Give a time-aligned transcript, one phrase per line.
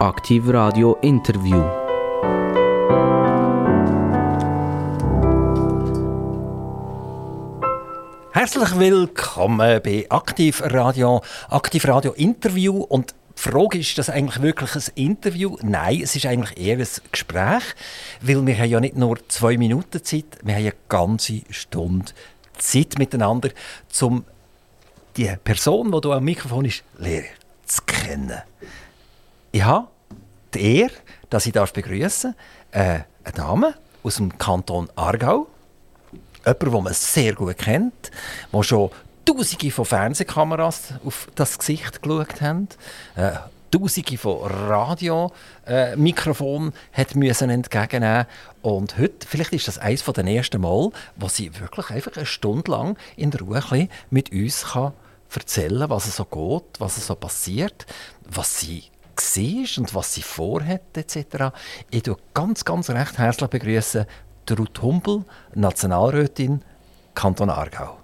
[0.00, 1.62] Aktiv Radio Interview.
[8.32, 14.40] Herzlich willkommen bei Aktiv Radio, Aktiv Radio Interview und die Frage ist, ist das eigentlich
[14.40, 15.58] wirklich ein Interview?
[15.60, 17.64] Nein, es ist eigentlich eher ein Gespräch,
[18.22, 22.10] weil wir haben ja nicht nur zwei Minuten Zeit, wir haben eine ganze Stunde
[22.56, 23.50] Zeit miteinander,
[24.00, 24.24] um
[25.18, 27.26] die Person, die hier am Mikrofon ist, lernen
[27.66, 28.40] zu kennen.
[29.52, 29.88] Ich habe
[30.54, 30.92] die Ehre,
[31.28, 32.36] dass ich begrüßen
[32.70, 35.48] darf, äh, eine Dame aus dem Kanton Aargau.
[36.44, 38.12] Jemand, den man sehr gut kennt,
[38.52, 38.90] der schon
[39.24, 42.68] Tausende von Fernsehkameras auf das Gesicht geschaut haben.
[43.16, 43.32] Äh,
[43.72, 48.26] Tausende von Radiomikrofonen äh, müssen entgegennehmen
[48.62, 52.70] und heute, vielleicht ist das eines der ersten Mal, wo sie wirklich einfach eine Stunde
[52.70, 54.92] lang in der Ruhe mit uns kann
[55.32, 57.86] erzählen, was es so geht, was es so passiert,
[58.28, 58.82] was sie
[59.16, 61.54] war und was sie vorhat etc.
[61.90, 64.06] Ich begrüße ganz, ganz recht herzlich begrüßen
[64.50, 66.62] Ruth Humpel, Nationalrätin
[67.14, 68.00] Kanton Aargau.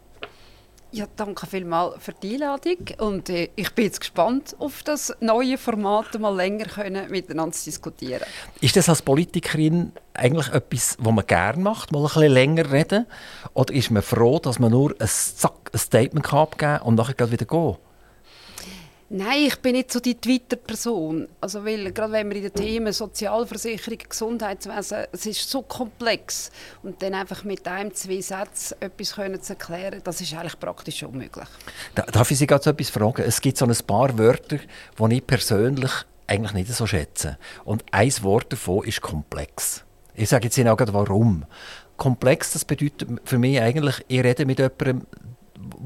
[0.92, 5.58] Ja, danke vielmals für die Einladung und äh, ich bin jetzt gespannt auf das neue
[5.58, 8.22] Format, mal länger können miteinander zu diskutieren.
[8.60, 13.06] Ist das als Politikerin eigentlich etwas, was man gerne macht, mal ein bisschen länger reden?
[13.52, 17.30] Oder ist man froh, dass man nur ein, Zack, ein Statement abgeben kann und nachher
[17.30, 17.76] wieder gehen?
[19.08, 21.28] Nein, ich bin nicht so die Twitter-Person.
[21.40, 26.50] Also, weil, gerade wenn wir in den Themen Sozialversicherung, Gesundheitswesen, es ist so komplex.
[26.82, 31.04] Und dann einfach mit einem, zwei Sätzen etwas können zu erklären, das ist eigentlich praktisch
[31.04, 31.48] unmöglich.
[31.94, 33.22] Darf ich Sie gerade so etwas fragen?
[33.22, 34.58] Es gibt so ein paar Wörter,
[34.98, 35.92] die ich persönlich
[36.26, 37.38] eigentlich nicht so schätze.
[37.64, 39.84] Und ein Wort davon ist komplex.
[40.14, 41.44] Ich sage jetzt Ihnen auch gerade, warum.
[41.96, 45.06] Komplex, das bedeutet für mich eigentlich, ich rede mit jemandem,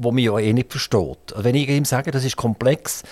[0.03, 1.33] wo man ja eh nicht versteht.
[1.35, 3.03] Wenn ich ihm sage, das ist komplex,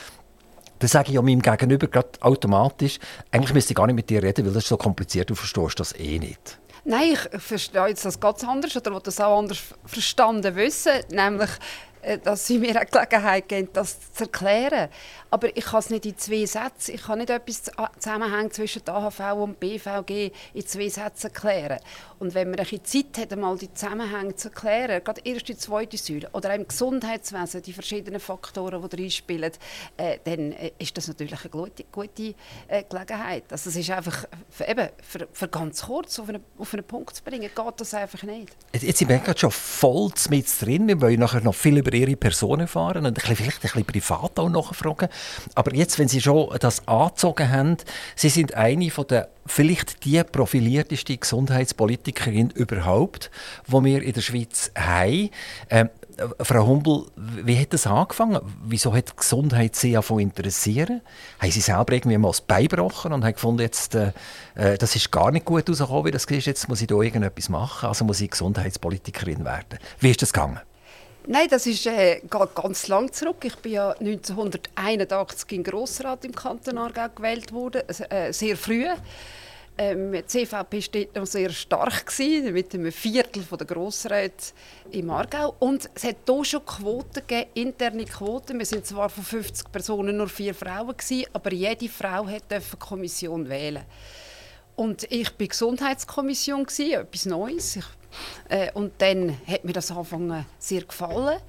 [0.79, 2.99] dann sage ich ja meinem Gegenüber gerade automatisch,
[3.31, 5.79] eigentlich müsste ich gar nicht mit dir reden, weil das ist so kompliziert, du verstehst
[5.79, 6.59] das eh nicht.
[6.85, 11.49] Nein, ich verstehe jetzt das ganz anders oder will das auch anders verstanden wissen, nämlich
[12.23, 14.89] dass sie mir eine Gelegenheit geben, das zu erklären.
[15.31, 19.19] Aber ich kann es nicht in zwei Sätzen, ich kann nicht etwas Zusammenhang zwischen AHV
[19.35, 21.79] und BVG in zwei Sätzen erklären.
[22.19, 26.29] Und wenn man ein Zeit hat, einmal die Zusammenhänge zu erklären, gerade erste, zweite Säule
[26.33, 29.51] oder im Gesundheitswesen, die verschiedenen Faktoren, die reinspielen,
[29.97, 32.33] äh, dann äh, ist das natürlich eine gute, gute
[32.67, 33.43] äh, Gelegenheit.
[33.51, 37.15] Also es ist einfach, für, eben, für, für ganz kurz auf einen, auf einen Punkt
[37.15, 38.55] zu bringen, geht das einfach nicht.
[38.73, 42.15] Jetzt sind wir gerade schon voll mit drin, wir wollen nachher noch viel über Ihre
[42.15, 45.09] Person erfahren und vielleicht ein bisschen privat auch nachfragen.
[45.55, 47.77] Aber jetzt, wenn Sie schon das angezogen haben,
[48.15, 53.31] Sie sind eine von der vielleicht die profilierteste Gesundheitspolitikerin überhaupt,
[53.67, 55.29] die wir in der Schweiz haben.
[55.69, 55.89] Ähm,
[56.41, 58.39] Frau Humbel, wie hat das angefangen?
[58.65, 61.01] Wieso hat die Gesundheit Sie davon interessieren?
[61.39, 64.11] Haben Sie selber irgendwie mal das Bein gebrochen und haben gefunden, jetzt, äh,
[64.55, 67.49] äh, das ist gar nicht gut rausgekommen, wie das ist, jetzt muss ich da irgendetwas
[67.49, 69.79] machen, also muss ich Gesundheitspolitikerin werden.
[69.99, 70.59] Wie ist das gegangen?
[71.31, 72.21] Nein, das ist äh,
[72.55, 73.45] ganz lang zurück.
[73.45, 78.87] Ich bin ja 1981 im Grossrat im Kanton Aargau gewählt worden, äh, sehr früh.
[79.77, 80.81] Ähm, die CVP
[81.13, 84.53] war noch sehr stark gewesen, mit einem Viertel der Grossräte
[84.89, 85.53] im Aargau.
[85.59, 88.57] Und es hat hier schon Quoten gegeben, interne Quoten.
[88.57, 92.63] Wir sind zwar von 50 Personen nur vier Frauen gewesen, aber jede Frau durfte eine
[92.79, 93.83] Kommission wählen.
[94.75, 97.75] Und ich war Gesundheitskommission gewesen, etwas Neues.
[97.75, 97.85] Ich,
[98.49, 101.39] äh, und dann hat mir das anfangen sehr gefallen.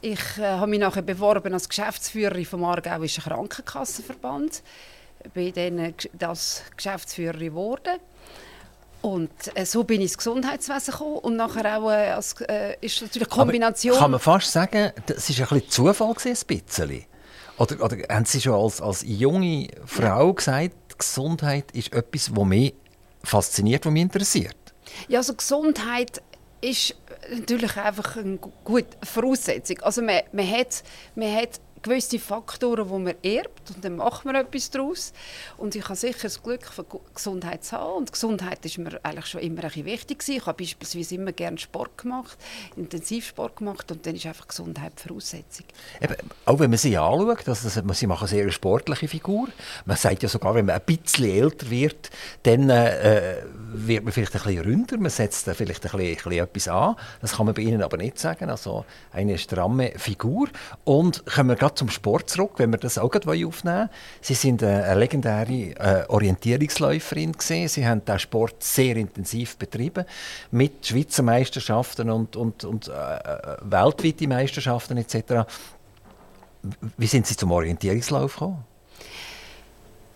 [0.00, 4.62] Ich äh, habe mich nachher beworben als Geschäftsführerin vom Aargauischen Krankenkassenverband
[5.34, 7.98] bin dann das Geschäftsführerin geworden.
[9.00, 13.00] Und äh, so bin ich ins Gesundheitswesen gekommen und nachher auch äh, als, äh, ist
[13.00, 13.92] natürlich eine Kombination...
[13.92, 17.04] Aber kann man fast sagen, das war ein bisschen Zufall, gewesen, ein bisschen?
[17.58, 22.74] Oder, oder haben Sie schon als, als junge Frau gesagt, Gesundheit ist etwas, was mich
[23.22, 24.56] fasziniert, was mich interessiert?
[25.08, 26.22] Ja, also Gesundheit
[26.60, 26.94] ist
[27.30, 29.80] natürlich einfach eine gute Voraussetzung.
[29.80, 30.82] Also man, man, hat,
[31.14, 35.12] man hat gewisse Faktoren, die man erbt und dann macht man etwas daraus.
[35.56, 36.84] Und ich habe sicher das Glück, für
[37.14, 37.98] Gesundheit zu haben.
[37.98, 40.38] Und Gesundheit ist mir eigentlich schon immer ein wichtig gewesen.
[40.38, 42.38] Ich habe beispielsweise immer gerne Sport gemacht,
[42.76, 45.66] Intensivsport gemacht und dann ist einfach Gesundheit die Voraussetzung.
[46.00, 49.48] Eben, auch wenn man sie anschaut, also sie machen eine sehr sportliche Figur.
[49.84, 52.10] Man sagt ja sogar, wenn man ein bisschen älter wird,
[52.42, 53.42] dann äh,
[53.72, 56.68] wird man vielleicht ein bisschen ründer, man setzt da vielleicht ein bisschen, ein bisschen etwas
[56.68, 56.96] an.
[57.20, 58.50] Das kann man bei Ihnen aber nicht sagen.
[58.50, 60.48] Also eine stramme Figur.
[60.84, 63.88] Und kommen wir gerade zum Sport zurück, wenn wir das auch aufnehmen wollen.
[64.20, 67.68] Sie sind eine legendäre äh, Orientierungsläuferin gewesen.
[67.68, 70.04] Sie haben den Sport sehr intensiv betrieben
[70.50, 75.48] mit Schweizer Meisterschaften und, und, und äh, äh weltweite Meisterschaften etc.
[76.96, 78.64] Wie sind Sie zum Orientierungslauf gekommen?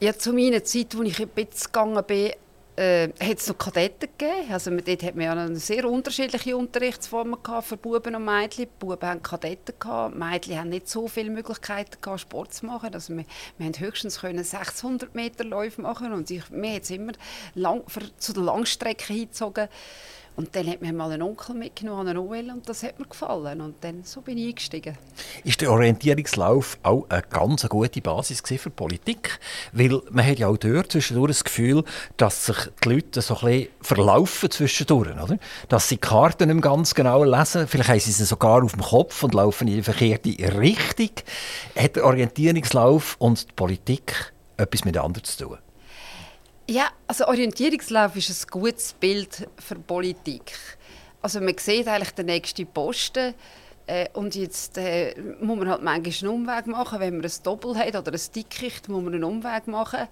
[0.00, 2.32] Ja, zu meiner Zeit, als ich ein bisschen gegangen bin,
[2.76, 4.52] äh, hat es noch Kadetten gegeben.
[4.52, 8.64] Also, dort hat man ja eine sehr unterschiedliche Unterrichtsformen gehabt für Buben und Mädchen.
[8.64, 10.16] Die Buben hatten Kadetten, gehabt.
[10.16, 12.94] Mädchen hatten nicht so viele Möglichkeiten, gehabt, Sport zu machen.
[12.94, 13.24] Also, wir,
[13.58, 17.12] wir haben höchstens können 600 Meter Läufe machen und ich, mir hat es immer
[17.54, 19.68] lang, für, zu der Langstrecke hingezogen.
[20.34, 23.60] Und dann hat mir mal einen Onkel mitgenommen an OL und das hat mir gefallen.
[23.60, 24.96] Und dann so bin ich eingestiegen.
[25.44, 29.38] Ist der Orientierungslauf auch eine ganz gute Basis für Politik?
[29.72, 31.84] Weil man hat ja auch dort zwischendurch das Gefühl,
[32.16, 35.10] dass sich die Leute so ein verlaufen zwischendurch.
[35.10, 35.38] Oder?
[35.68, 37.68] Dass sie die Karten nicht ganz genau lesen.
[37.68, 41.10] Vielleicht haben sie sie sogar auf dem Kopf und laufen in die verkehrte Richtung.
[41.76, 45.58] Hat der Orientierungslauf und die Politik etwas miteinander zu tun?
[46.68, 50.52] Ja, also Orientierungslauf ist ein gutes Bild für Politik.
[51.20, 53.34] Also man sieht eigentlich den nächsten Posten
[53.86, 57.76] äh, und jetzt äh, muss man halt manchmal einen Umweg machen, wenn man ein Doppel
[57.76, 60.08] hat oder ein Dickicht, muss man einen Umweg machen.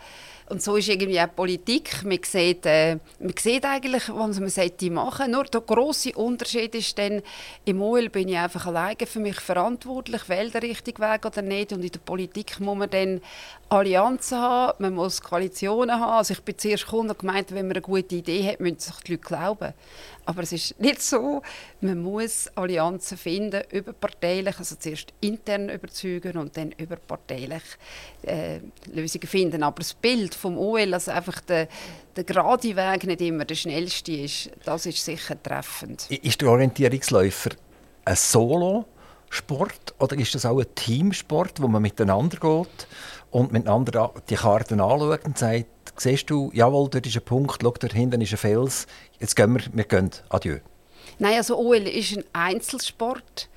[0.49, 2.03] Und so ist irgendwie auch Politik.
[2.03, 5.31] Man sieht, äh, man sieht eigentlich, was man sollte machen.
[5.31, 7.23] Nur der grosse Unterschied ist dann,
[7.65, 11.73] im OL bin ich einfach alleine für mich verantwortlich, wähle den richtigen Weg oder nicht.
[11.73, 13.21] Und in der Politik muss man dann
[13.69, 16.19] Allianzen haben, man muss Koalitionen haben.
[16.19, 19.13] Also ich bin zuerst und gemeint, wenn man eine gute Idee hat, müssen sich die
[19.13, 19.75] Leute glauben.
[20.31, 21.43] Aber es ist nicht so.
[21.81, 27.63] Man muss Allianzen finden, überparteilich, also zuerst intern überzeugen und dann überparteilich
[28.23, 28.61] äh,
[28.93, 29.65] Lösungen finden.
[29.65, 31.67] Aber das Bild vom OL, also einfach der,
[32.15, 36.09] der gerade Weg nicht immer der schnellste ist, das ist sicher treffend.
[36.09, 37.51] Ist der Orientierungsläufer
[38.05, 42.87] ein Solo-Sport oder ist das auch ein Teamsport, wo man miteinander geht
[43.31, 45.67] und miteinander die Karten anschaut und sagt,
[45.97, 48.87] siehst du, jawohl, dort ist ein Punkt, schau, dort hinten ist ein Fels,
[49.19, 50.59] jetzt gehen wir, wir gehen, adieu.
[51.19, 53.49] Nein, also OL ist ein Einzelsport.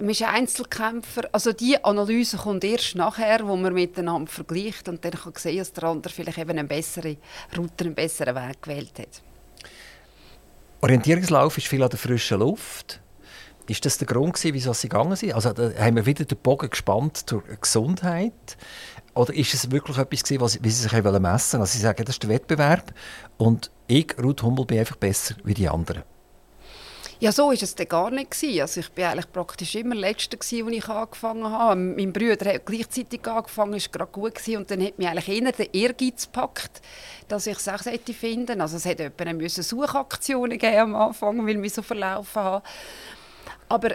[0.00, 1.28] Man ist ein Einzelkämpfer.
[1.32, 5.72] Also die Analyse kommt erst nachher, wo man miteinander vergleicht und dann kann sehen, dass
[5.72, 7.16] der andere vielleicht eben eine bessere
[7.56, 9.22] Route, einen besseren Weg gewählt hat.
[10.80, 13.00] Orientierungslauf ist viel an der frischen Luft.
[13.68, 15.34] Ist das der Grund, gewesen, wieso sie gegangen sind?
[15.34, 18.56] Also haben wir wieder den Bogen gespannt zur Gesundheit.
[19.14, 21.26] Oder ist es wirklich etwas, gewesen, was, wie sie sich messen wollen?
[21.26, 22.94] Also sie sagen, das ist der Wettbewerb
[23.36, 26.02] und ich, Ruth Hummel, bin einfach besser wie die anderen.
[27.22, 28.34] Ja, so war es dann gar nicht.
[28.60, 31.76] Also ich war eigentlich praktisch immer Letzte, als ich angefangen habe.
[31.76, 34.34] Mein Bruder hat gleichzeitig angefangen, war gerade gut.
[34.34, 36.80] Gewesen, und dann hat mich eigentlich eher der Ehrgeiz gepackt,
[37.28, 37.78] dass ich es auch
[38.12, 39.12] finden Also es hätte
[39.62, 42.64] Suchaktionen gegeben am Anfang, weil mich so verlaufen habe.
[43.68, 43.90] Aber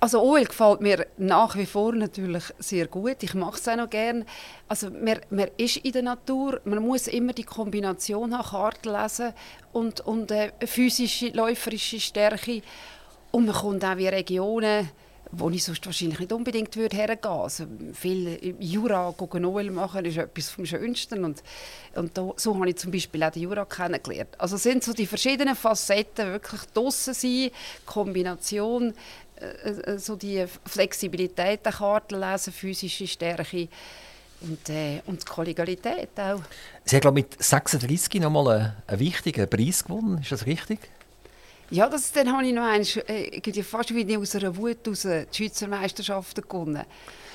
[0.00, 3.22] also OL gefällt mir nach wie vor natürlich sehr gut.
[3.22, 4.24] Ich mache es auch noch gerne.
[4.68, 9.32] Also man, man ist in der Natur, man muss immer die Kombination haben, Karten lesen
[9.72, 12.62] und, und äh, physische, läuferische Stärke.
[13.32, 14.88] Und man kommt auch in Regionen,
[15.32, 17.42] wo ich sonst wahrscheinlich nicht unbedingt würde hergehen würde.
[17.42, 21.42] Also viel Jura OL machen ist etwas vom Schönsten und,
[21.94, 24.30] und da, so habe ich zum Beispiel auch den Jura kennengelernt.
[24.38, 27.50] Also sind so die verschiedenen Facetten, wirklich draussen sein,
[27.84, 28.94] Kombination,
[29.40, 33.68] äh, äh, so die Flexibilität der Karten lesen, physische Stärke
[34.40, 36.40] und, äh, und die Kollegialität auch.
[36.84, 40.80] Sie haben glaube mit 36 noch mal einen, einen wichtigen Preis gewonnen, ist das richtig?
[41.70, 45.26] Ja, das, dann habe ich noch einen, äh, fast wie aus einer Wut aus die
[45.32, 46.84] Schweizer Meisterschaften gewonnen.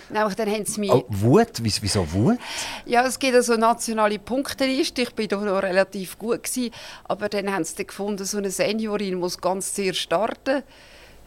[0.10, 0.92] Nämlich, dann haben sie mich...
[0.92, 1.62] Oh, Wut?
[1.62, 2.38] Wieso Wut?
[2.86, 5.04] Ja, es gibt also nationale Punkteliste.
[5.04, 6.44] Ich war da noch relativ gut.
[6.44, 6.72] Gewesen,
[7.06, 10.64] aber dann haben sie gefunden, so eine Seniorin muss ganz sehr starten.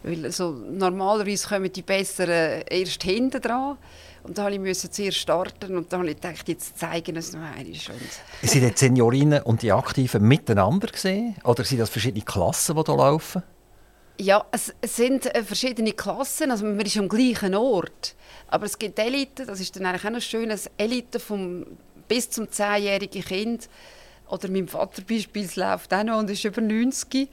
[0.05, 3.77] Weil so, normalerweise kommen die Besseren erst hinten dran.
[4.21, 7.41] Und da musste ich zuerst starten und dann habe ich gedacht, jetzt zeigen es noch
[7.41, 7.65] einmal.
[8.43, 11.35] sind die Seniorinnen und die Aktiven miteinander gesehen?
[11.43, 13.43] Oder sind das verschiedene Klassen, die hier laufen?
[14.19, 18.15] Ja, es sind äh, verschiedene Klassen, also man ist am gleichen Ort.
[18.47, 21.65] Aber es gibt Elite, das ist dann eigentlich auch noch schön, eine Elite vom
[22.07, 23.69] bis zum 10-jährigen Kind.
[24.27, 27.29] Oder mein Vater beispielsweise läuft auch noch und ist über 90.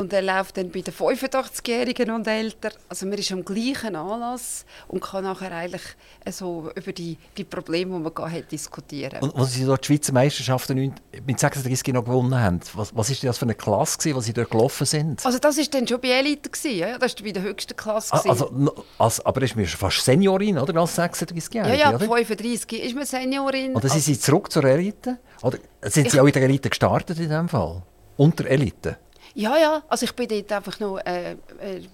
[0.00, 2.70] Und er läuft dann bei den 85-Jährigen und älter.
[2.88, 5.82] Also man ist am gleichen Anlass und kann nachher eigentlich
[6.30, 9.20] so über die, die Probleme, die man hat, diskutieren.
[9.20, 10.94] Und als Sie dort die Schweizer Meisterschaften
[11.26, 14.32] mit 36 noch gewonnen haben, was, was ist das für eine Klasse, gewesen, was Sie
[14.32, 15.26] dort gelaufen sind?
[15.26, 16.96] Also das war dann schon bei Elite, gewesen, ja?
[16.96, 18.14] das war bei der höchsten Klasse.
[18.14, 21.76] Ah, also, also, aber ist man fast Seniorin, oder, als 36-Jährige?
[21.76, 22.06] Ja, ja, oder?
[22.06, 23.74] 35 ist man Seniorin.
[23.76, 25.18] Oder sind Sie zurück zur Elite?
[25.42, 27.82] Oder sind Sie ich, auch in der Elite gestartet in diesem Fall?
[28.16, 28.96] Unter Elite?
[29.34, 29.82] Ja, ja.
[29.88, 31.36] Also ich bin dort einfach noch, äh, äh,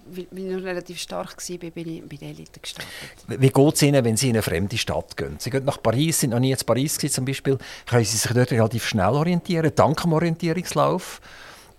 [0.07, 2.91] weil ich noch relativ stark war, bin ich bei der Elite gestartet.
[3.27, 5.37] Wie geht es Ihnen, wenn Sie in eine fremde Stadt gehen?
[5.39, 7.59] Sie gehen nach Paris, sind noch nie in Paris gewesen, zum Beispiel.
[7.87, 11.21] Können Sie sich dort relativ schnell orientieren, dank dem Orientierungslauf?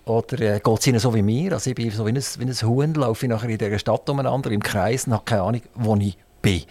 [0.05, 1.53] Oder äh, geht es Ihnen so wie mir?
[1.53, 4.09] Also ich bin so wie ein, wie ein Huhn, laufe ich nachher in dieser Stadt
[4.09, 6.63] umeinander, im Kreis und habe keine Ahnung, wo ich bin.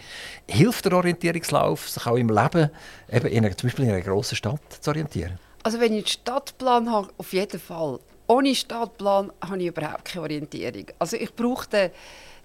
[0.47, 2.71] Hilft der Orientierungslauf, sich auch im Leben,
[3.11, 5.37] eben in einer, zum Beispiel in einer grossen Stadt zu orientieren?
[5.61, 7.99] Also wenn ich einen Stadtplan habe, auf jeden Fall.
[8.27, 10.85] Ohne Stadtplan habe ich überhaupt keine Orientierung.
[10.99, 11.91] Also ich brauche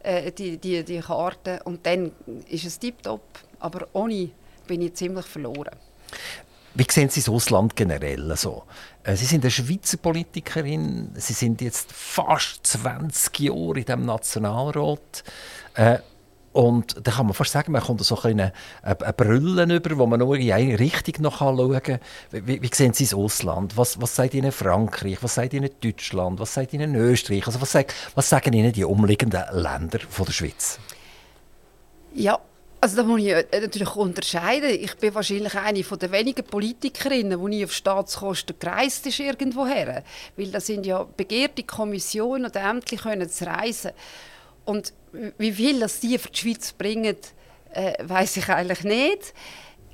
[0.02, 2.12] äh, die, die, die Karte und dann
[2.48, 3.22] ist es tiptop.
[3.58, 4.30] Aber ohne
[4.66, 5.76] bin ich ziemlich verloren.
[6.74, 8.62] Wie sehen Sie das Ausland generell so?
[9.04, 11.10] Äh, Sie sind eine Schweizer Politikerin.
[11.14, 15.24] Sie sind jetzt fast 20 Jahre in dem Nationalrat.
[15.74, 15.98] Äh,
[16.52, 20.20] und da kann man fast sagen, man kommt so eine, eine Brille über, wo man
[20.20, 21.98] nur in eine Richtung noch schauen kann.
[22.30, 23.76] Wie, wie sehen Sie das Ausland?
[23.76, 25.18] Was, was sagt Ihnen Frankreich?
[25.22, 26.38] Was sagt Ihnen Deutschland?
[26.40, 27.46] Was sagt Ihnen Österreich?
[27.46, 30.78] Also was, sagt, was sagen Ihnen die umliegenden Länder von der Schweiz?
[32.14, 32.38] Ja,
[32.82, 34.70] also da muss ich äh, natürlich unterscheiden.
[34.70, 40.02] Ich bin wahrscheinlich eine der wenigen Politikerinnen, die nie auf Staatskosten gereist ist irgendwoher.
[40.36, 43.92] Weil das sind ja begehrte Kommissionen und Ämter können reisen.
[44.64, 44.92] Und
[45.38, 47.16] wie viel das die für die Schweiz bringen,
[47.72, 49.34] äh, weiß ich eigentlich nicht.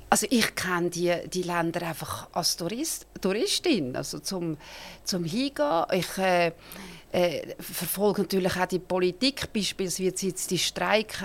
[0.09, 4.57] Also ich kenne die, die Länder einfach als Tourist, Touristin, also zum,
[5.03, 5.85] zum Hingehen.
[5.91, 6.51] Ich, äh,
[7.11, 11.21] äh, verfolgen natürlich auch die Politik, beispielsweise jetzt die Streik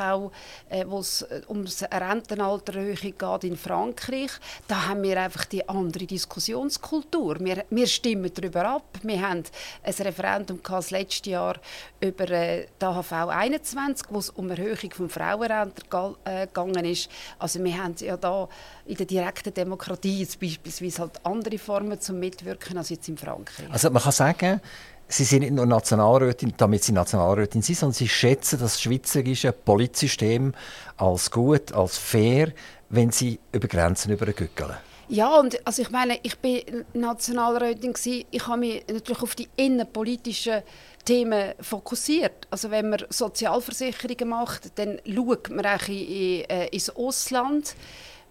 [0.69, 4.31] äh, wo es äh, um Rentenaltererhöhung geht in Frankreich.
[4.67, 7.37] Da haben wir einfach die andere Diskussionskultur.
[7.41, 8.99] Wir, wir stimmen darüber ab.
[9.03, 9.43] Wir haben
[9.83, 11.57] ein Referendum das letzte Jahr
[12.01, 15.85] über äh, die AHV 21, wo es um Erhöhung von Frauenrenten
[16.25, 17.11] äh, gegangen ist.
[17.39, 18.49] Also wir haben ja da
[18.87, 23.71] in der direkten Demokratie jetzt beispielsweise halt andere Formen zum Mitwirken als jetzt in Frankreich.
[23.71, 24.61] Also man kann sagen,
[25.07, 30.55] Sie sind nicht nur Nationalrätin, damit Sie Nationalrätin sind, sondern Sie schätzen das schweizerische Polizsystem
[30.97, 32.53] als gut, als fair,
[32.89, 34.75] wenn Sie über Grenzen übergückeln.
[35.09, 36.63] Ja, und also ich meine, ich bin
[36.95, 38.25] Nationalrätin gewesen.
[38.31, 40.63] Ich habe mich natürlich auf die innenpolitischen
[41.05, 42.49] Themen fokussiert.
[42.51, 47.77] Also wenn man Sozialversicherungen macht, dann schaut man auch in, in, äh, ins Ausland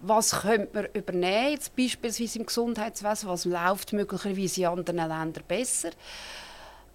[0.06, 5.92] was könnte man übernehmen, jetzt beispielsweise im Gesundheitswesen, was läuft möglicherweise in anderen Ländern besser.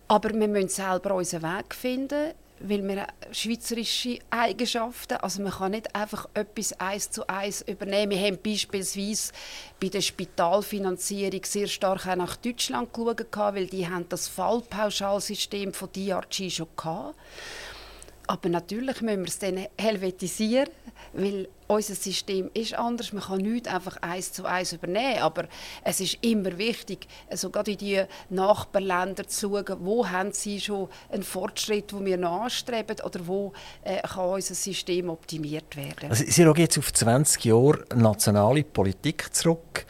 [0.09, 5.95] Aber wir müssen selber unseren Weg finden, weil wir schweizerische Eigenschaften, also man kann nicht
[5.95, 8.11] einfach etwas eins zu eins übernehmen.
[8.11, 9.33] Wir haben beispielsweise
[9.81, 15.91] bei der Spitalfinanzierung sehr stark auch nach Deutschland geschaut, weil die haben das Fallpauschalsystem von
[15.93, 17.15] DRG schon hatten.
[18.29, 20.69] Aber natürlich müssen wir es dann helvetisieren,
[21.15, 23.15] weil unser System ist anders.
[23.15, 25.21] Man kann nicht einfach eins zu eins übernehmen.
[25.21, 25.49] Aber
[25.83, 30.91] es ist immer wichtig, also gerade in die Nachbarländer zu schauen, wo haben sie schon
[31.11, 36.11] einen Fortschritt, den wir anstreben, oder wo äh, kann unser System optimiert werden.
[36.11, 39.87] Also sie schauen jetzt auf 20 Jahre nationale Politik zurück.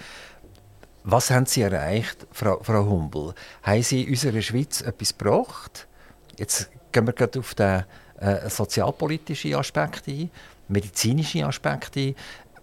[1.02, 3.34] Was haben Sie erreicht, Frau, Frau Humbel?
[3.64, 5.88] Haben Sie unserer Schweiz etwas gebracht?
[6.36, 7.84] Jetzt gehen wir gerade auf den
[8.20, 10.30] äh, sozialpolitische Aspekte ein,
[10.68, 12.14] medizinische Aspekte ein.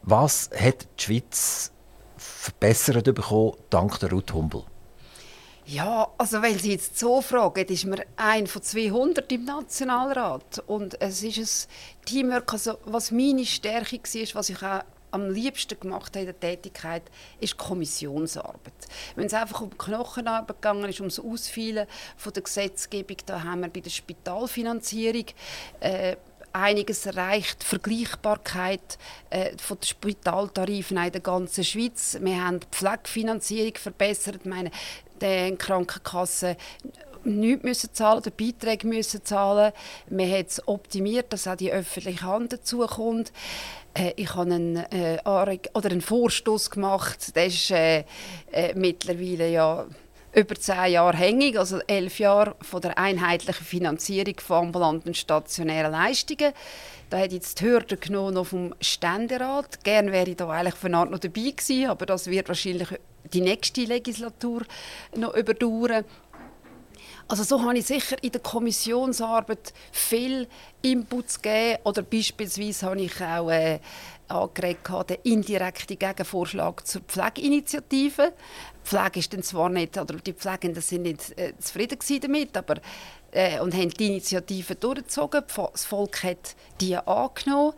[0.04, 1.72] Was hat die Schweiz
[2.18, 4.64] verbessert bekommen dank der Ruth Humbel?
[5.68, 11.02] Ja, also wenn Sie jetzt so fragen, ist man ein von 200 im Nationalrat und
[11.02, 14.84] es ist ein Teamwork, also was meine Stärke war, was ich auch
[15.16, 17.04] am liebsten gemacht habe in der Tätigkeit,
[17.40, 18.74] ist Kommissionsarbeit.
[19.16, 23.70] Wenn es einfach um Knochenarbeit gegangen ist, das Ausfeilen von der Gesetzgebung, da haben wir
[23.70, 25.26] bei der Spitalfinanzierung
[25.80, 26.16] äh,
[26.54, 27.64] einiges erreicht.
[27.64, 28.98] Vergleichbarkeit
[29.30, 32.18] äh, von den Spitaltarifen in der ganzen Schweiz.
[32.22, 34.42] Wir haben die Pflegefinanzierung verbessert.
[34.44, 34.72] Ich meine,
[35.22, 36.56] die Krankenkassen
[37.26, 39.74] nichts müssen zahlen oder Beiträge müssen zahlen.
[40.08, 43.32] Wir haben es optimiert, dass auch die öffentliche Hand dazukommt.
[43.96, 48.04] Äh, ich habe einen, äh, oder einen Vorstoß gemacht, der ist äh,
[48.52, 49.86] äh, mittlerweile ja
[50.34, 56.52] über zehn Jahre hängig, also elf Jahre von der einheitlichen Finanzierung von ambulanten stationären Leistungen.
[57.10, 59.84] Da hat jetzt die Hürde genommen vom Ständerat.
[59.86, 62.90] Gerne wäre ich da eigentlich von Art noch dabei gewesen, aber das wird wahrscheinlich
[63.34, 64.64] die nächste Legislatur
[65.16, 66.04] noch überdauern.
[67.28, 70.48] Also so habe ich sicher in der Kommissionsarbeit viel
[70.84, 73.80] Inputs gegeben oder beispielsweise habe ich auch äh,
[74.28, 78.32] angeregt, den indirekten Gegenvorschlag zur Pflegeinitiative.
[78.32, 82.76] Die Pflege ist dann zwar nicht, oder die Pflegenden sind nicht äh, zufrieden damit, aber
[83.36, 85.44] äh, und haben die Initiative durchgezogen.
[85.72, 87.74] Das Volk hat die angenommen.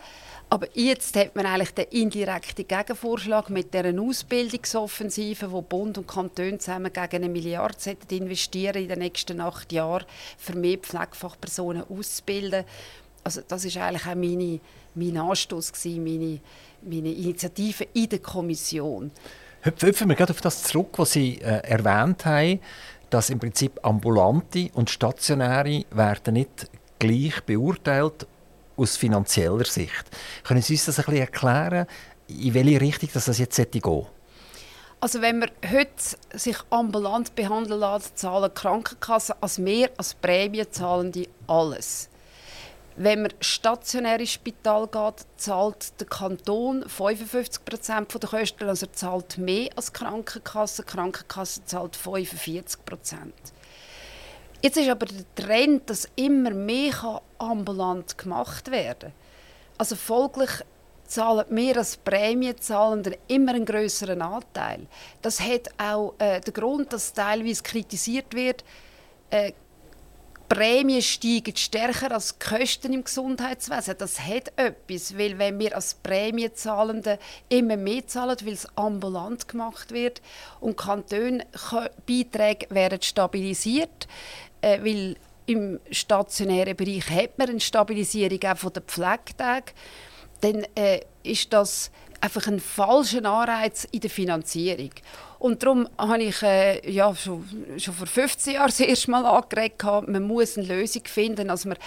[0.49, 6.59] Aber jetzt hat man eigentlich den indirekten Gegenvorschlag mit der Ausbildungsoffensive, wo Bund und Kanton
[6.59, 10.05] zusammen gegen eine Milliarde investieren in den nächsten acht Jahren,
[10.37, 12.63] für mehr Pflegefachpersonen auszubilden.
[13.25, 14.61] Also das ist eigentlich auch meine,
[14.95, 16.39] mein Anstoß meine,
[16.81, 19.11] meine Initiative in der Kommission.
[19.63, 22.61] Hüpfen wir gerade auf das zurück, was Sie äh, erwähnt haben,
[23.09, 28.27] dass im Prinzip ambulante und stationäre werden nicht gleich beurteilt
[28.75, 30.05] aus finanzieller Sicht.
[30.43, 31.87] Können Sie uns das ein bisschen erklären,
[32.27, 34.07] in welche Richtung das jetzt gehen sollte?
[34.99, 35.91] Also wenn man heute
[36.33, 42.09] sich ambulant behandeln lässt, zahlen Krankenkassen als mehr als Prämie zahlen die alles.
[42.99, 48.93] Wenn man stationär ins Spital geht, zahlt der Kanton 55 Prozent der Kosten, also er
[48.93, 50.81] zahlt mehr als die Krankenkasse.
[50.81, 53.35] Die Krankenkasse zahlt 45 Prozent.
[54.63, 59.13] Jetzt ist aber der Trend, dass immer mehr ambulant gemacht werden kann.
[59.77, 60.49] Also folglich
[61.05, 64.87] zahlen mehr als Prämiezahlender immer einen größeren Anteil.
[65.21, 68.63] Das hat auch äh, den Grund, dass teilweise kritisiert wird,
[69.29, 69.53] äh,
[70.49, 73.95] Prämien steigen stärker als die Kosten im Gesundheitswesen.
[73.97, 79.91] Das hat etwas, weil wenn wir als Prämiezahlende immer mehr zahlen, weil es ambulant gemacht
[79.91, 80.21] wird
[80.61, 84.07] und Kantonbeiträge werden stabilisiert,
[84.61, 89.73] äh, weil im stationären Bereich hat man eine Stabilisierung auch von den Pflegetagen,
[90.41, 94.91] dann äh, ist das einfach ein falscher Anreiz in der Finanzierung.
[95.39, 97.45] Und darum habe ich äh, ja, schon,
[97.77, 101.77] schon vor 15 Jahren das erste Mal angeregt, man muss eine Lösung finden, dass man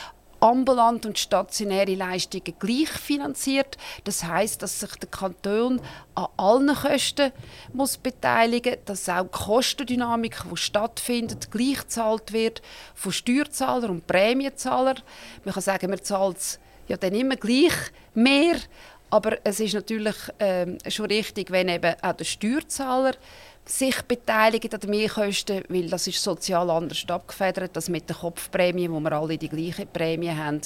[0.40, 3.76] ambulant und stationäre Leistungen gleich finanziert.
[4.04, 5.80] Das heißt, dass sich der Kanton
[6.14, 7.32] an allen Kosten
[7.72, 12.62] muss beteiligen muss, dass auch die Kostendynamik, die stattfindet, gleich gezahlt wird
[12.94, 15.00] von Steuerzahlern und Prämienzahlern.
[15.44, 16.58] Man kann sagen, man zahlt es
[16.88, 17.74] ja dann immer gleich
[18.14, 18.56] mehr,
[19.10, 23.12] aber es ist natürlich ähm, schon richtig, wenn eben auch der Steuerzahler
[23.64, 28.90] sich beteiligen an den Mehrkosten, weil das ist sozial anders abgefedert, als mit der Kopfprämie,
[28.90, 30.60] wo wir alle die gleiche Prämie haben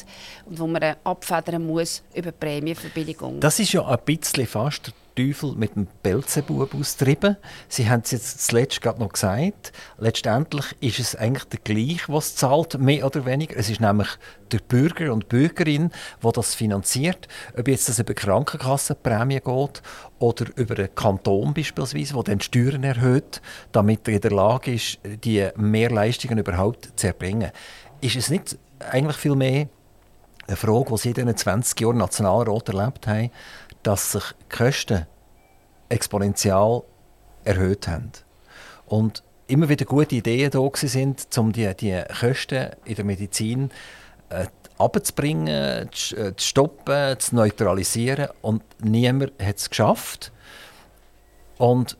[0.46, 3.40] und wo man abfedern muss über Prämienverbilligung.
[3.40, 7.36] Das ist ja ein bisschen fast Teufel mit dem Belzebub austrieben.
[7.68, 9.72] Sie haben es jetzt zuletzt gerade noch gesagt.
[9.98, 13.56] Letztendlich ist es eigentlich der gleiche, was zahlt, mehr oder weniger.
[13.56, 14.08] Es ist nämlich
[14.50, 15.90] der Bürger und Bürgerin,
[16.20, 17.28] wo das finanziert.
[17.56, 19.82] Ob jetzt das über Krankenkassenprämie geht
[20.18, 23.40] oder über einen Kanton beispielsweise, der dann Steuern erhöht,
[23.72, 27.50] damit er in der Lage ist, die Mehrleistungen überhaupt zu erbringen.
[28.00, 28.58] Ist es nicht
[28.90, 29.68] eigentlich viel mehr
[30.46, 33.30] eine Frage, die Sie in diesen 20 Jahren Nationalrat erlebt haben,
[33.82, 35.06] dass sich die Kosten
[35.88, 36.82] exponentiell
[37.44, 38.12] erhöht haben.
[38.86, 43.70] Und immer wieder gute Ideen da sind, um die, die Kosten in der Medizin
[44.30, 44.46] äh,
[44.78, 48.28] abzubringen, zu, äh, zu stoppen, zu neutralisieren.
[48.42, 50.32] Und niemand hat es geschafft.
[51.58, 51.96] Und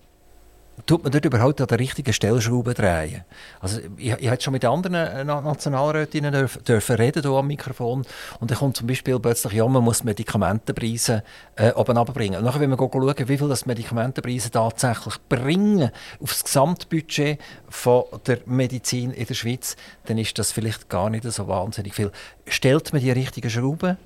[0.87, 3.25] tut man dort überhaupt an der richtigen Stellschraube drehen?
[3.61, 8.05] Also ich, ich habe schon mit anderen äh, Nationalrätinnen dürfen, dürfen reden hier am Mikrofon
[8.41, 11.23] und dann kommt zum Beispiel plötzlich, ja, man muss Medikamentenpreise
[11.57, 12.39] äh, oben runterbringen.
[12.39, 18.05] Und nachher, wenn wir schauen, wie viel das Medikamentenpreise tatsächlich bringen auf das Gesamtbudget von
[18.27, 22.11] der Medizin in der Schweiz, dann ist das vielleicht gar nicht so wahnsinnig viel.
[22.47, 23.97] Stellt man die richtigen Schrauben?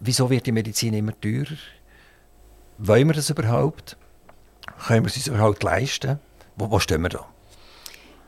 [0.00, 1.56] Wieso wird die Medizin immer teurer?
[2.78, 3.96] Wollen wir das überhaupt?
[4.86, 6.18] Können wir es uns überhaupt leisten?
[6.56, 7.26] Wo, wo stehen wir da?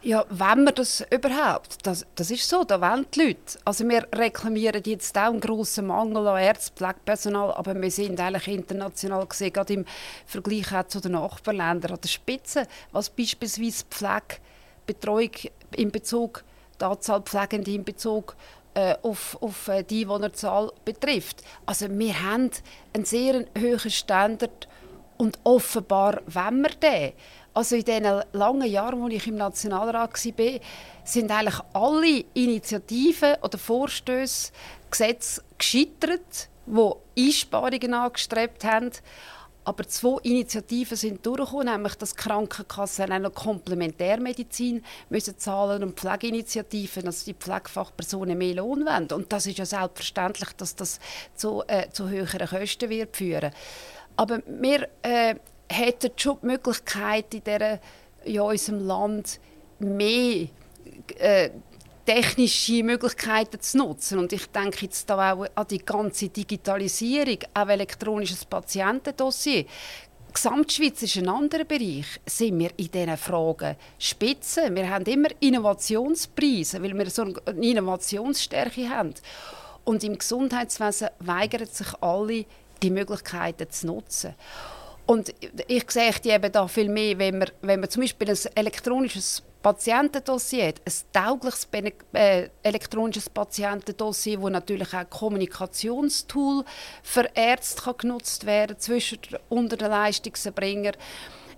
[0.04, 1.86] Ja, wenn wir das überhaupt?
[1.86, 3.60] Das, das ist so, da wollen die Leute.
[3.64, 8.48] Also wir reklamieren jetzt auch einen grossen Mangel an Ärzten, Pflegepersonal, aber wir sind eigentlich
[8.48, 9.84] international gesehen, gerade im
[10.26, 15.30] Vergleich auch zu den Nachbarländern, an der Spitze, was beispielsweise Pflegebetreuung
[15.76, 16.42] in Bezug,
[16.80, 18.34] die Anzahl Pflegende in Bezug
[18.74, 21.44] äh, auf, auf äh, die Einwohnerzahl betrifft.
[21.64, 22.50] Also wir haben
[22.92, 24.66] einen sehr hohen Standard
[25.22, 27.12] und offenbar wenn wir den.
[27.54, 30.60] Also in den langen Jahren, wo ich im Nationalrat war,
[31.04, 34.50] sind eigentlich alle Initiativen oder Vorstöße,
[34.90, 38.90] Gesetze gescheitert, die Einsparungen angestrebt haben.
[39.64, 47.04] Aber zwei Initiativen sind durchgekommen, nämlich dass Krankenkassen auch noch Komplementärmedizin müssen zahlen und Pflegeinitiativen,
[47.04, 49.12] dass die Pflegefachpersonen mehr Lohn wollen.
[49.12, 50.98] Und das ist ja selbstverständlich, dass das
[51.36, 53.52] zu, äh, zu höheren Kosten wird führen.
[54.16, 55.34] Aber wir äh,
[55.68, 57.80] hätten schon die Möglichkeit, in, dieser,
[58.24, 59.40] in unserem Land
[59.78, 60.48] mehr
[61.18, 61.50] äh,
[62.04, 64.18] technische Möglichkeiten zu nutzen.
[64.18, 69.64] Und ich denke jetzt da auch an die ganze Digitalisierung, auch elektronisches Patientendossier.
[69.64, 72.06] Die Gesamtschweiz ist ein anderer Bereich.
[72.26, 74.74] Sind wir in diesen Fragen spitze?
[74.74, 79.14] Wir haben immer Innovationspreise, weil wir so eine Innovationsstärke haben.
[79.84, 82.46] Und im Gesundheitswesen weigern sich alle,
[82.82, 84.34] die Möglichkeiten zu nutzen.
[85.06, 85.34] Und
[85.66, 89.42] ich sehe die eben da viel mehr, wenn man, wenn man zum Beispiel ein elektronisches
[89.62, 91.68] Patientendossier hat, ein taugliches
[92.12, 96.64] äh, elektronisches Patientendossier, wo natürlich auch Kommunikationstool
[97.02, 99.18] für Ärzte kann genutzt werden zwischen
[99.48, 100.96] unter den Leistungserbringern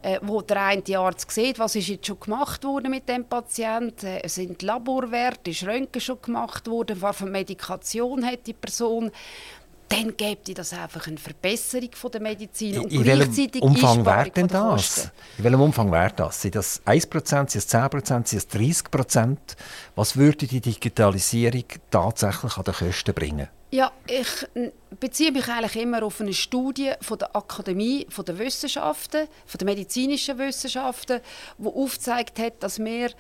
[0.04, 4.06] äh, wo der eine Arzt sieht, was ist jetzt schon gemacht worden mit dem Patienten,
[4.06, 9.10] äh, sind Laborwerte, ist Röntgen schon gemacht worden, was für Medikation hat die Person
[9.94, 14.30] dann gäbe das einfach eine Verbesserung von der Medizin und in gleichzeitig welchem Umfang wäre
[14.30, 15.10] denn das?
[15.38, 16.42] In welchem Umfang wäre das?
[16.42, 19.36] Sind das 1%, sind es 10%, sind es 30%?
[19.94, 23.48] Was würde die Digitalisierung tatsächlich an den Kosten bringen?
[23.70, 24.46] Ja, ich
[25.00, 29.64] beziehe mich eigentlich immer auf eine Studie von der Akademie von der Wissenschaften, von der
[29.64, 31.20] medizinischen Wissenschaften,
[31.58, 33.10] die aufgezeigt hat, dass wir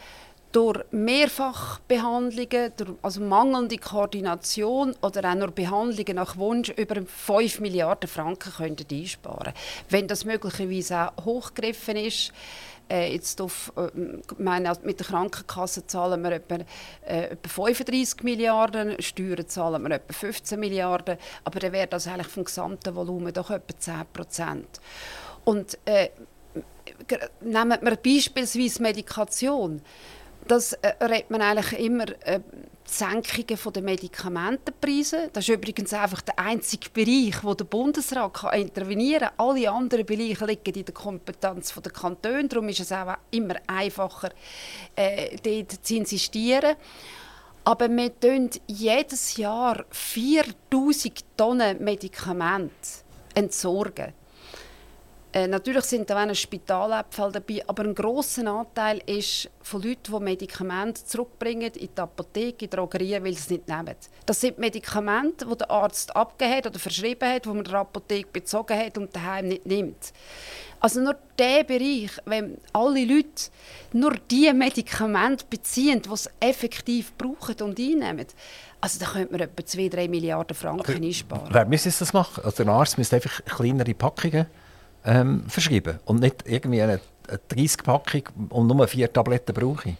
[0.54, 8.08] durch Mehrfachbehandlungen, durch also mangelnde Koordination oder auch nur Behandlungen nach Wunsch über 5 Milliarden
[8.08, 9.52] Franken könnten einsparen
[9.88, 12.32] Wenn das möglicherweise auch hochgegriffen ist,
[12.88, 13.88] äh, jetzt auf, äh,
[14.38, 16.58] meine, mit der Krankenkasse zahlen wir etwa,
[17.04, 22.28] äh, etwa 35 Milliarden, Steuern zahlen wir etwa 15 Milliarden, aber dann wäre das eigentlich
[22.28, 24.80] vom gesamten Volumen doch etwa 10 Prozent.
[25.44, 26.10] Und äh,
[27.40, 29.82] nehmen wir beispielsweise Medikation.
[30.46, 32.40] Das äh, redet man eigentlich immer äh,
[32.84, 35.30] Senkungen von der Medikamentenpreise.
[35.32, 39.48] Das ist übrigens einfach der einzige Bereich, wo der Bundesrat kann intervenieren kann.
[39.48, 42.48] Alle anderen Bereiche liegen in der Kompetenz der Kantone.
[42.48, 44.30] Darum ist es auch immer einfacher,
[44.94, 46.76] äh, dort zu insistieren.
[47.64, 52.74] Aber wir tun jedes Jahr 4000 Tonnen Medikamente
[53.34, 54.12] entsorgen.
[55.34, 60.16] Äh, natürlich sind da auch ein Spitalabfall dabei, aber ein grosser Anteil ist von Leuten,
[60.16, 63.96] die Medikamente zurückbringen in die Apotheke, in die Drogerien, weil sie es nicht nehmen.
[64.26, 68.28] Das sind Medikamente, die der Arzt abgegeben hat oder verschrieben hat, die man der Apotheke
[68.32, 70.12] bezogen hat und daheim nicht nimmt.
[70.78, 73.50] Also nur der Bereich, wenn alle Leute
[73.92, 78.26] nur die Medikamente beziehen, die sie effektiv brauchen und einnehmen,
[78.80, 81.48] also da könnte man etwa 2-3 Milliarden Franken einsparen.
[81.50, 82.44] Wer müsste das machen?
[82.44, 84.46] Also der Arzt müsste einfach kleinere Packungen
[85.04, 89.94] ähm, verschreiben und nicht irgendwie eine, eine 30-Packung und nur vier Tabletten brauche ich.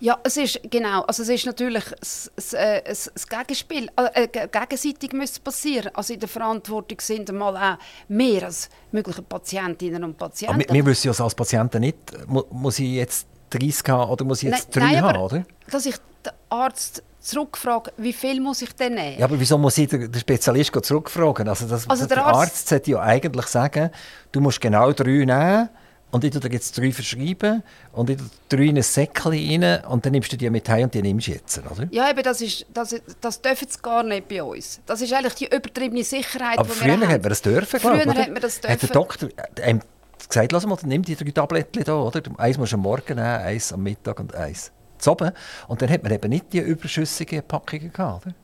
[0.00, 1.02] Ja, es ist genau.
[1.02, 5.90] Also es ist natürlich das, das, äh, das, Gegenspiel, äh, äh, gegenseitig müsste passieren.
[5.94, 10.60] Also in der Verantwortung sind einmal auch mehr als mögliche Patientinnen und Aber Patienten.
[10.60, 11.96] wir, wir wissen ja als Patienten nicht,
[12.28, 15.44] mu muss ich jetzt 30 haben oder muss ich jetzt 3 nein, haben, aber, oder?
[15.68, 19.18] Dass ich den Arzt zurückfrage, wie viel muss ich denn nehmen?
[19.18, 21.48] Ja, aber wieso muss ich den, Spezialist zurückfragen?
[21.48, 23.90] Also, das, Also der, Arzt, Arzt- sollte ja eigentlich sagen,
[24.32, 25.68] du musst genau drei nehmen
[26.10, 30.06] und ich tue jetzt drei verschreiben und ich tue drei in ein Säckchen rein und
[30.06, 31.86] dann nimmst du die mit heim und die nimmst du jetzt, oder?
[31.90, 34.80] Ja, eben, das, ist, das, das dürfen sie gar nicht bei uns.
[34.86, 37.08] Das ist eigentlich die übertriebene Sicherheit, Aber die früher wir haben.
[37.14, 38.92] hat man das dürfen, Früher glaub, hat man das Hat der dürfen.
[38.94, 39.28] Doktor
[39.60, 39.80] ähm,
[40.26, 42.22] gesagt, lass mal, nimm die drei Tabletten hier, oder?
[42.38, 45.32] Eins musst du am Morgen nehmen, eins am Mittag und eins zu oben.
[45.66, 48.34] Und dann hat man eben nicht die überschüssigen Packungen gehabt, oder?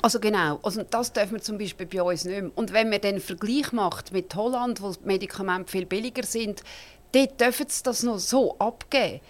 [0.00, 2.50] Also genau, also das dürfen wir zum Beispiel bei uns nicht mehr.
[2.54, 6.62] Und wenn man den Vergleich macht mit Holland, wo Medikamente viel billiger sind,
[7.12, 9.20] dort dürfen sie das noch so abgeben.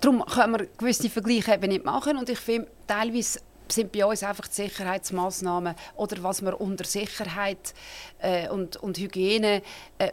[0.00, 3.40] Darum können wir gewisse Vergleiche eben nicht machen und ich finde, teilweise
[3.70, 7.74] sind bei uns einfach die Sicherheitsmaßnahmen oder was man unter Sicherheit
[8.20, 9.62] äh, und, und Hygiene
[9.98, 10.10] äh,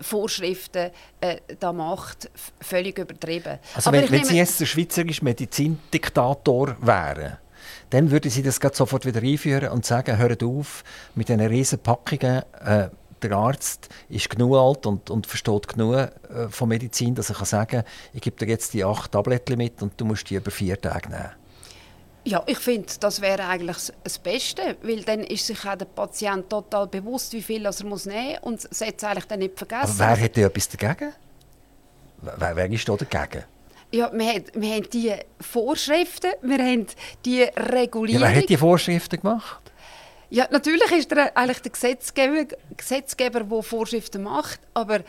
[1.21, 2.29] äh, da macht,
[2.61, 3.59] völlig übertrieben.
[3.75, 7.37] Also Aber wenn, wenn nehme- Sie jetzt der schweizerische Medizindiktator wären,
[7.89, 10.83] dann würden Sie das sofort wieder einführen und sagen, hört auf
[11.15, 12.43] mit diesen riesen Packungen.
[12.63, 12.89] Äh,
[13.23, 16.11] der Arzt ist genug alt und, und versteht genug äh,
[16.49, 19.81] von Medizin, dass er kann sagen kann, ich gebe dir jetzt die acht Tabletten mit
[19.81, 21.31] und du musst die über vier Tage nehmen.
[22.27, 26.49] Ja, ich finde, das wäre eigentlich das- Beste, weil dann ist sich auch der Patient
[26.49, 29.95] total bewusst, wie viel er muss nehmen muss und es eigentlich dann nicht Aber vergessen.
[29.99, 31.13] wer hätte etwas dagegen?
[32.21, 33.43] Wer, wer ist da dagegen?
[33.93, 36.87] ja, wir, haben, wir haben die Vorschriften, wir haben
[37.23, 38.27] die Ja, Regulierung.
[38.27, 39.61] wer hat die Vorschriften gemacht?
[40.29, 44.99] Ja, natürlich ist der, eigentlich der Gesetzgeber, Gesetzgeber, der Vorschriften macht, aber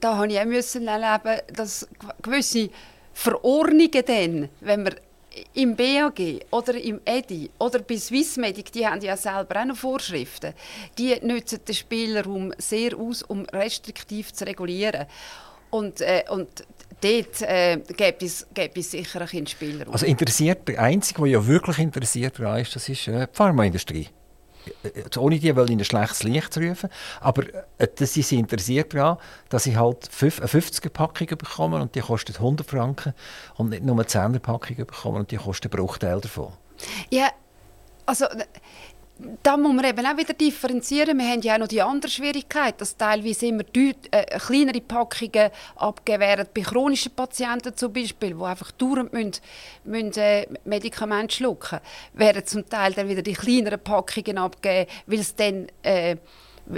[0.00, 1.88] da habe ich auch müssen erleben, dass
[2.22, 2.70] gewisse
[3.12, 4.94] Verordnungen dann, wenn wir
[5.54, 10.54] im BAG oder im EDI oder bei Swissmedic, die haben ja selber auch noch Vorschriften,
[10.98, 15.06] die nutzen den Spielraum sehr aus, um restriktiv zu regulieren.
[15.70, 16.48] Und, äh, und
[17.00, 19.92] dort äh, gibt es, gibt es sicher einen Spielraum.
[19.92, 24.08] Also interessiert, der Einzige, der ja wirklich interessiert daran ist, das ist äh, die Pharmaindustrie.
[25.18, 26.90] Ohne die will ich ein schlechtes Licht rufen.
[27.20, 27.42] Aber
[27.78, 29.18] äh, das sie interessiert daran,
[29.48, 33.14] dass ich halt fünf- eine 50er-Packung bekomme und die kostet 100 Franken
[33.56, 36.52] und nicht nur eine 10er-Packung bekomme und die kostet einen Bruchteil davon.
[37.10, 37.30] Ja,
[38.06, 38.26] also
[39.42, 41.18] da muss man eben auch wieder differenzieren.
[41.18, 45.50] Wir haben ja auch noch die andere Schwierigkeit, dass teilweise immer deut äh, kleinere Packungen
[45.76, 49.40] abgegeben bei chronischen Patienten zum Beispiel, die einfach dauernd müssen,
[49.84, 51.80] müssen, äh, Medikamente schlucken
[52.14, 55.66] werden zum Teil dann wieder die kleineren Packungen abgegeben, weil es dann...
[55.82, 56.16] Äh,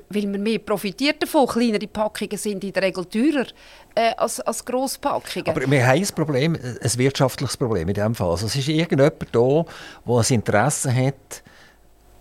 [0.09, 1.47] weil man mehr profitiert davon.
[1.47, 3.47] Kleinere Packungen sind in der Regel teurer
[3.95, 5.49] äh, als, als Grosspackungen.
[5.49, 8.31] Aber wir haben ein Problem, ein wirtschaftliches Problem in diesem Fall.
[8.31, 9.67] Also es ist irgendjemand da,
[10.07, 11.43] der ein Interesse hat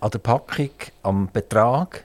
[0.02, 0.70] an der Packung,
[1.02, 2.04] am Betrag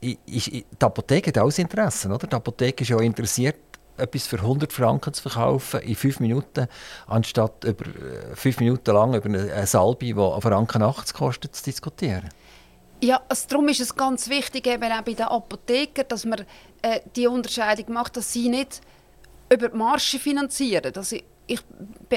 [0.00, 2.26] ist, die Apotheke hat auch Interesse, oder?
[2.26, 3.56] Die Apotheke ist ja interessiert,
[3.96, 6.66] etwas für 100 Franken zu verkaufen in 5 Minuten,
[7.06, 7.86] anstatt über
[8.34, 12.28] 5 äh, Minuten lang über eine Salbe, die einen Franken 80 kostet, zu diskutieren.
[13.02, 16.44] Ja, also darum ist es ganz wichtig, eben auch bei den Apothekern, dass man
[16.82, 18.82] äh, die Unterscheidung macht, dass sie nicht
[19.50, 20.92] über die Marge finanzieren.
[20.92, 21.60] Dass ich, ich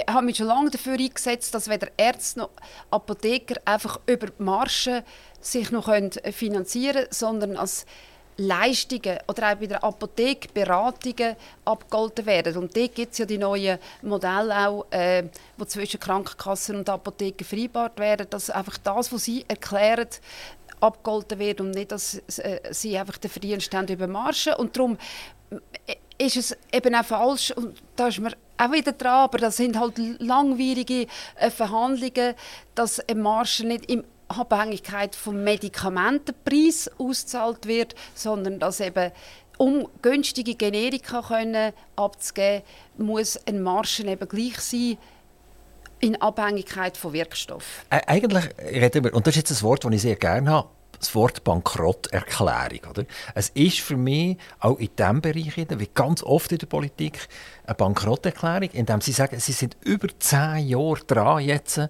[0.08, 2.50] habe mich schon lange dafür eingesetzt, dass weder Ärzte noch
[2.92, 5.04] Apotheker einfach über Marge
[5.42, 5.90] sich noch
[6.32, 7.86] finanzieren können, sondern als
[8.38, 11.36] Leistungen oder auch bei der Apotheke Beratungen
[11.66, 12.58] abgehalten werden.
[12.58, 15.24] Und dort gibt es ja die neuen Modelle auch, äh,
[15.58, 20.08] wo zwischen Krankenkassen und Apotheken vereinbart werden, dass einfach das, was sie erklären,
[20.80, 24.54] abgehalten wird und nicht, dass äh, sie einfach den Verdienst haben über Margen.
[24.58, 24.98] Und darum
[25.88, 29.58] äh, ist es eben auch falsch, und da ist man auch wieder dran, aber das
[29.58, 32.36] sind halt langwierige äh, Verhandlungen,
[32.76, 39.12] dass eine Marge nicht im Abhängigkeit vom Medikamentenpreis ausgezahlt wird, sondern dass eben
[39.58, 42.64] um günstige Generika können abzugeben,
[42.98, 44.98] muss ein Margen eben gleich sein
[46.00, 47.86] in Abhängigkeit von Wirkstoff.
[47.90, 50.70] Äh, eigentlich reden wir, und das ist jetzt ein Wort, das ich sehr gerne habe,
[51.00, 52.80] das Wort Bankrotterklärung.
[52.90, 53.06] Oder?
[53.36, 57.28] Es ist für mich auch in diesem Bereich, wie ganz oft in der Politik,
[57.66, 61.82] eine Bankrotterklärung, indem sie sagen, sie sind über zehn Jahre dran, jetzt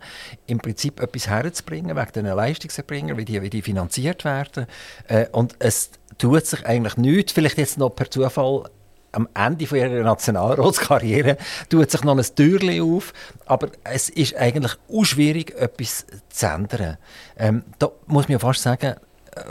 [0.48, 4.66] im Prinzip etwas herzubringen, wegen den Leistungserbringern, wie die, wie die finanziert werden.
[5.08, 8.70] Äh, und es tut sich eigentlich nichts, vielleicht jetzt noch per Zufall
[9.12, 11.38] am Ende von ihrer Nationalratskarriere
[11.70, 13.14] tut sich noch ein Türchen auf,
[13.46, 16.98] aber es ist eigentlich auch schwierig, etwas zu ändern.
[17.38, 18.96] Ähm, da muss man fast sagen,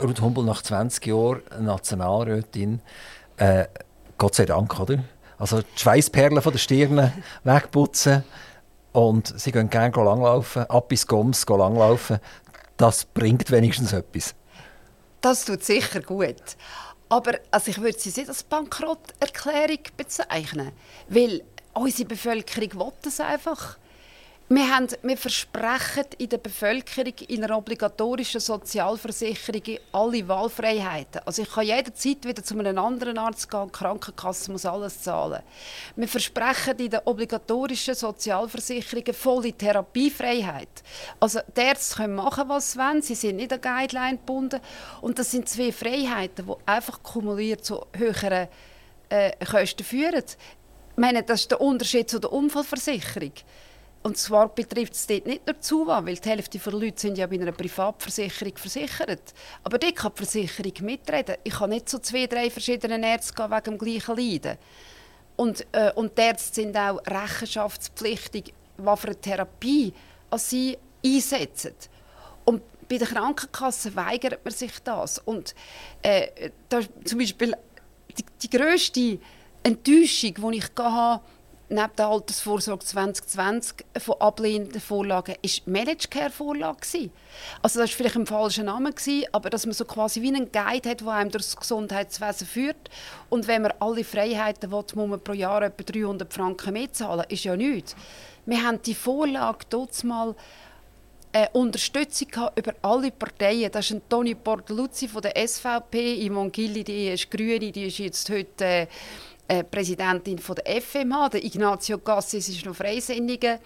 [0.01, 2.81] Ruth Humbel nach 20 Jahren Nationalrätin,
[3.37, 3.65] äh,
[4.17, 4.99] Gott sei Dank, oder?
[5.37, 8.23] Also die Schweißperlen von der Stirn wegputzen
[8.91, 12.19] und sie gehen gerne langlaufen, ab bis Goms langlaufen.
[12.77, 14.35] Das bringt wenigstens etwas.
[15.21, 16.35] Das tut sicher gut.
[17.09, 20.71] Aber also ich würde sie nicht als Bankrotterklärung bezeichnen,
[21.07, 21.43] weil
[21.73, 23.77] unsere Bevölkerung will das einfach.
[24.49, 31.19] Wir, haben, wir versprechen in der Bevölkerung in einer obligatorischen Sozialversicherung alle Wahlfreiheiten.
[31.25, 35.43] Also ich kann jederzeit wieder zu einem anderen Arzt gehen, die Krankenkasse muss alles zahlen.
[35.97, 40.81] Wir versprechen in der obligatorischen Sozialversicherung volle Therapiefreiheit.
[41.19, 44.61] Also die Ärzte können machen, was sie wollen, sie sind nicht an Guideline gebunden.
[45.01, 48.47] Und das sind zwei Freiheiten, die einfach kumuliert zu höheren
[49.09, 50.23] äh, Kosten führen.
[50.23, 50.37] Ich
[50.95, 53.33] meine, das ist der Unterschied zu der Unfallversicherung.
[54.07, 57.27] Und zwar betrifft es dort nicht nur Zuwa, weil die Hälfte der Leute sind ja
[57.27, 59.33] bei einer Privatversicherung versichert.
[59.65, 61.35] Aber dort kann die Versicherung mitreden.
[61.43, 64.57] Ich kann nicht zu zwei, drei verschiedenen Ärzten gehen wegen dem gleichen Leiden.
[65.35, 69.93] Und, äh, und die Ärzte sind auch rechenschaftspflichtig, was für eine Therapie
[70.37, 71.73] sie einsetzen.
[72.45, 75.19] Und bei der Krankenkasse weigert man sich das.
[75.19, 75.53] Und
[76.01, 77.57] äh, da zum Beispiel
[78.17, 79.19] die, die grösste
[79.63, 81.21] Enttäuschung, die ich hatte,
[81.69, 86.77] neben der Altersvorsorge 2020 von ablehnenden Vorlagen ist die Managed Care Vorlage
[87.61, 88.93] Also das war vielleicht ein falscher Name
[89.31, 92.89] aber dass man so quasi wie einen Guide hat, der einem durch das Gesundheitswesen führt
[93.29, 97.25] und wenn man alle Freiheiten will, muss man pro Jahr etwa 300 Franken mehr zahlen,
[97.29, 97.95] ist ja nichts.
[98.45, 100.35] Wir haben die Vorlage dort mal
[101.33, 103.71] äh, Unterstützung über alle Parteien.
[103.71, 107.99] Das ist ein Toni Bortoluzzi von der SVP, Imon Gilli, die ist Grüne, die ist
[107.99, 108.87] jetzt heute äh,
[109.47, 113.59] äh, Präsidentin von der FMH, der Ignazio Gassis ist noch Freisinniger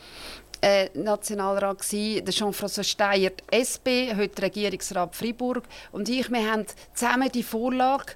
[0.62, 7.30] äh, Nationalrat gewesen, der Jean-François Steyer, SP, heute Regierungsrat Fribourg und ich, wir haben zusammen
[7.32, 8.14] die Vorlage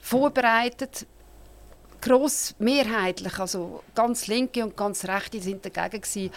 [0.00, 1.06] vorbereitet,
[2.00, 6.30] gross mehrheitlich, also ganz Linke und ganz Rechte sind dagegen gewesen.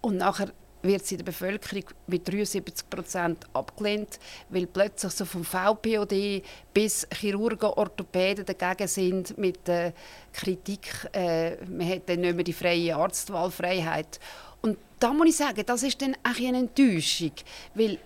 [0.00, 5.44] und nachher wird sie in der Bevölkerung mit 73 Prozent abgelehnt, weil plötzlich so vom
[5.44, 9.92] VPOD bis Chirurgen, Orthopäden dagegen sind mit der
[10.32, 14.18] Kritik, äh, man dann nicht mehr die freie Arztwahlfreiheit.
[14.62, 17.32] Und da muss ich sagen, das ist dann eigentlich eine Enttäuschung,
[17.74, 17.98] weil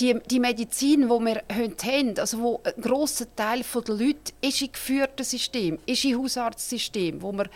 [0.00, 4.62] die, die Medizin, die wir heute haben, also wo ein grosser Teil der Leute ist
[4.62, 7.48] in geführten System, ist in Hausarztsystem, wo man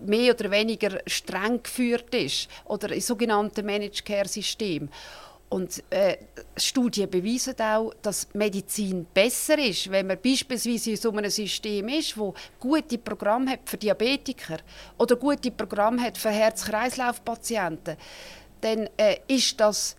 [0.00, 4.88] mehr oder weniger streng geführt ist, oder in sogenannten Managed Care System.
[5.50, 6.16] Und äh,
[6.56, 12.18] Studien beweisen auch, dass Medizin besser ist, wenn man beispielsweise in so einem System ist,
[12.18, 14.56] wo gute Programme hat für Diabetiker
[14.98, 17.96] oder gute Programme hat für Herz-Kreislauf-Patienten,
[18.62, 19.94] dann äh, ist das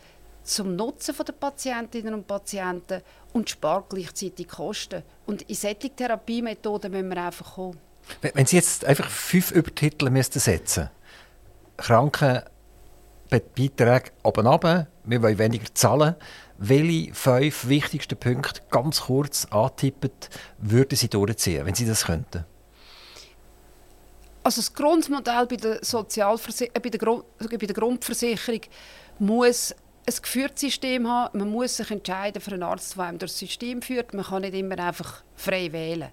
[0.46, 3.02] zum Nutzen der Patientinnen und Patienten
[3.34, 5.04] und spart gleichzeitig Kosten.
[5.26, 7.80] Und in solche Therapiemethoden müssen wir einfach kommen.
[8.22, 10.90] Wenn Sie jetzt einfach fünf Übertitel müssten setzen
[11.78, 16.16] Krankenbeiträge oben runter, wir wollen weniger zahlen,
[16.58, 20.12] welche fünf wichtigsten Punkte ganz kurz antippen,
[20.60, 22.46] würden Sie durchziehen, wenn Sie das könnten?
[24.44, 28.62] Also das Grundmodell bei der, Sozialversi äh, bei der, Grund bei der Grundversicherung
[29.18, 29.74] muss
[30.08, 31.40] ein geführtes System haben.
[31.40, 34.14] Man muss sich entscheiden für einen Arzt, der einem das System führt.
[34.14, 36.10] Man kann nicht immer einfach frei wählen.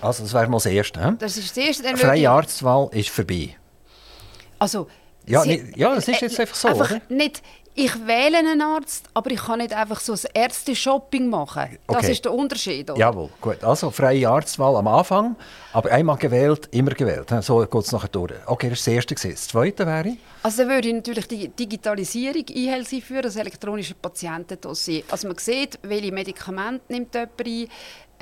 [0.00, 1.04] Also das wäre mal das Erste.
[1.04, 1.12] He?
[1.18, 1.96] Das ist das Erste.
[1.96, 3.56] Freie Arztwahl ist vorbei.
[4.58, 4.88] Also,
[5.26, 7.00] ja, nicht, ja, das ist jetzt einfach so, einfach oder?
[7.08, 7.42] Nicht,
[7.74, 11.78] ich wähle einen Arzt, aber ich kann nicht einfach so ein Ärzte-Shopping machen.
[11.86, 12.12] Das Okay.
[12.12, 12.90] ist der Unterschied.
[12.90, 12.98] Oder?
[13.00, 13.64] Jawohl, gut.
[13.64, 15.36] Also freie Arztwahl am Anfang,
[15.72, 17.32] aber einmal gewählt, immer gewählt.
[17.40, 18.32] So geht es nachher durch.
[18.46, 19.14] Okay, das ist das Erste.
[19.14, 20.16] Das Zweite wäre?
[20.42, 25.04] Also dann würde ich natürlich die Digitalisierung einhelfen für das elektronische Patientendossier.
[25.10, 27.68] Also man sieht, welche Medikamente nimmt jemand ein,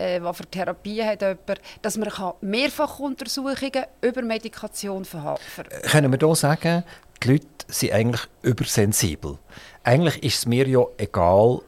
[0.00, 6.12] äh, was für Therapien hat jemand, dass man kann Mehrfachuntersuchungen über Medikation verha- ver können
[6.12, 6.84] wir hier sagen,
[7.22, 9.38] die Leute sind eigentlich übersensibel.
[9.84, 11.60] Eigentlich ist es mir ja egal,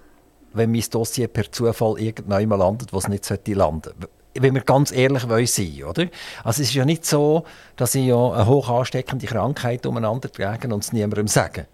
[0.52, 3.92] wenn mein Dossier per Zufall irgendwann landet, wo es nicht sollte landen
[4.34, 6.06] wenn wir ganz ehrlich sein, oder?
[6.42, 7.44] Also es ist ja nicht so,
[7.76, 11.66] dass ich ja eine hoch ansteckende Krankheit umeinander trage und es niemandem sagen.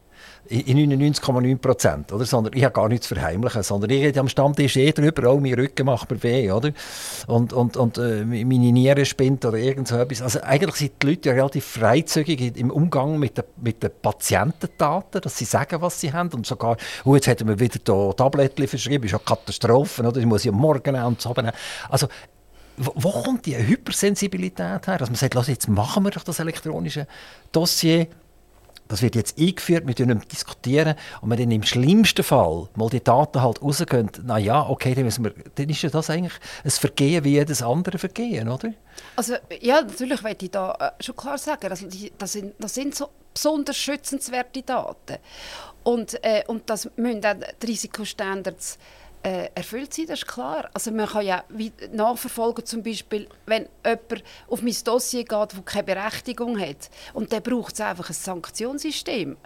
[0.49, 2.25] In in 99,9 Prozent, oder?
[2.25, 5.55] Sondern ich habe gar nichts zu verheimlichen, sondern ich am Stammtisch eh drüber, auch mein
[5.55, 6.71] Rücken macht mir weh, oder?
[7.27, 10.23] Und, und, und äh, meine Niere spinnt oder irgend so etwas.
[10.23, 15.21] Also eigentlich sind die Leute ja relativ freizügig im Umgang mit den, mit den Patientendaten,
[15.21, 18.69] dass sie sagen, was sie haben und sogar, oh, jetzt hätten wir wieder da Tablettchen
[18.69, 20.19] verschrieben, ist ja Katastrophe, oder?
[20.19, 21.53] Ich muss ja morgen nehmen und so nehmen.
[21.89, 22.09] Also
[22.79, 27.07] wo kommt die Hypersensibilität her, dass man sagt, lass, jetzt machen wir doch das elektronische
[27.51, 28.07] Dossier,
[28.89, 33.03] das wird jetzt eingeführt, wir diskutieren diskutieren und wenn dann im schlimmsten Fall mal die
[33.03, 36.71] Daten halt rausgehen, na ja, okay, dann, müssen wir, dann ist ja das eigentlich ein
[36.71, 38.73] Vergehen wie jedes andere Vergehen, oder?
[39.17, 42.75] Also ja, natürlich möchte ich da äh, schon klar sagen, also die, das, sind, das
[42.75, 45.19] sind so besonders schützenswerte Daten.
[45.85, 48.79] Und, äh, und das müssen auch die Risikostandards
[49.23, 50.71] erfüllt sein, das ist klar.
[50.73, 51.45] Also man kann ja
[51.93, 57.43] nachverfolgen, zum Beispiel, wenn jemand auf mein Dossier geht, das keine Berechtigung hat, und dann
[57.43, 59.37] braucht es einfach ein Sanktionssystem.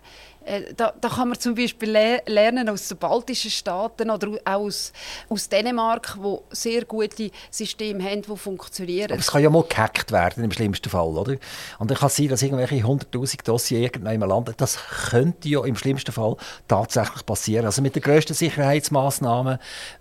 [0.44, 4.52] Äh, da, da kann man zum Beispiel le lernen aus den baltischen Staaten oder auch
[4.52, 4.92] aus,
[5.28, 9.12] aus Dänemark, wo sehr gute Systeme haben, die funktionieren.
[9.12, 11.36] Aber es kann ja mal gehackt werden, im schlimmsten Fall, oder?
[11.78, 14.54] Und dann kann es sein, dass irgendwelche 100'000 Dossiers irgendwann mal landen.
[14.56, 14.78] Das
[15.10, 16.36] könnte ja im schlimmsten Fall
[16.68, 17.66] tatsächlich passieren.
[17.66, 19.58] Also mit den grössten Sicherheitsmaßnahmen,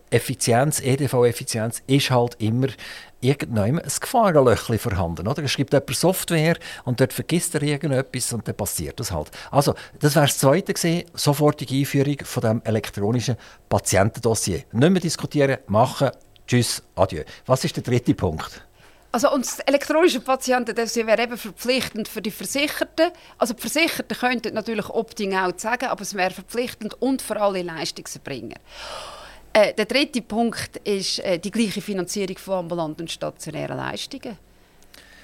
[0.09, 2.67] Effizienz, EDV-Effizienz, ist halt immer
[3.21, 5.27] irgendwann ein Gefahrenlöchchen vorhanden.
[5.27, 5.43] Oder?
[5.43, 9.31] Es schreibt jemand Software und dort vergisst er irgendetwas und dann passiert das halt.
[9.51, 13.37] Also, das wäre das Zweite gewesen, sofortige Einführung von dem elektronischen
[13.69, 14.63] Patientendossier.
[14.71, 16.09] Nicht mehr diskutieren, machen,
[16.47, 17.23] tschüss, adieu.
[17.45, 18.65] Was ist der dritte Punkt?
[19.13, 23.11] Also und das elektronische Patientendossier wäre eben verpflichtend für die Versicherten.
[23.37, 28.55] Also die Versicherten könnten natürlich Opting-out sagen, aber es wäre verpflichtend und für alle Leistungserbringer.
[29.53, 34.37] Äh, der dritte Punkt ist äh, die gleiche Finanzierung von ambulanten und stationären Leistungen.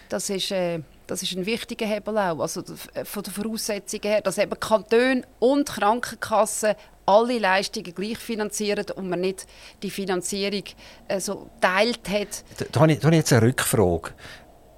[0.10, 2.74] Das ist, äh, das ist ein wichtiger Hebel auch, also d-
[3.06, 9.22] von den Voraussetzungen her, dass eben Kantone und Krankenkassen alle Leistungen gleich finanzieren und man
[9.22, 9.48] nicht
[9.82, 10.64] die Finanzierung
[11.08, 12.44] äh, so teilt hat.
[12.58, 14.12] Da, da habe ich, da habe ich jetzt eine Rückfrage.